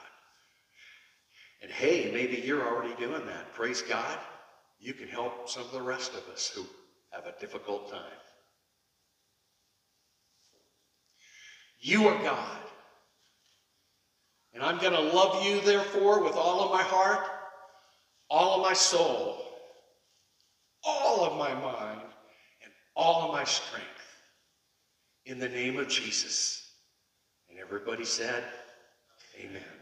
And 1.61 1.71
hey, 1.71 2.11
maybe 2.13 2.37
you're 2.45 2.65
already 2.65 2.95
doing 2.95 3.25
that. 3.25 3.53
Praise 3.53 3.81
God. 3.81 4.17
You 4.79 4.93
can 4.93 5.07
help 5.07 5.49
some 5.49 5.63
of 5.63 5.71
the 5.71 5.81
rest 5.81 6.13
of 6.13 6.27
us 6.31 6.51
who 6.55 6.65
have 7.09 7.25
a 7.25 7.39
difficult 7.39 7.91
time. 7.91 8.01
You 11.79 12.07
are 12.07 12.23
God. 12.23 12.61
And 14.57 14.65
I'm 14.65 14.79
going 14.79 14.93
to 14.93 15.15
love 15.15 15.45
you, 15.45 15.61
therefore, 15.61 16.23
with 16.23 16.33
all 16.33 16.63
of 16.63 16.71
my 16.71 16.81
heart, 16.81 17.27
all 18.27 18.55
of 18.55 18.63
my 18.63 18.73
soul, 18.73 19.37
all 20.83 21.23
of 21.23 21.37
my 21.37 21.53
mind, 21.53 22.01
and 22.63 22.71
all 22.95 23.27
of 23.27 23.31
my 23.33 23.43
strength. 23.43 23.85
In 25.27 25.37
the 25.37 25.47
name 25.47 25.77
of 25.77 25.87
Jesus. 25.87 26.71
And 27.51 27.59
everybody 27.59 28.03
said, 28.03 28.45
Amen. 29.39 29.76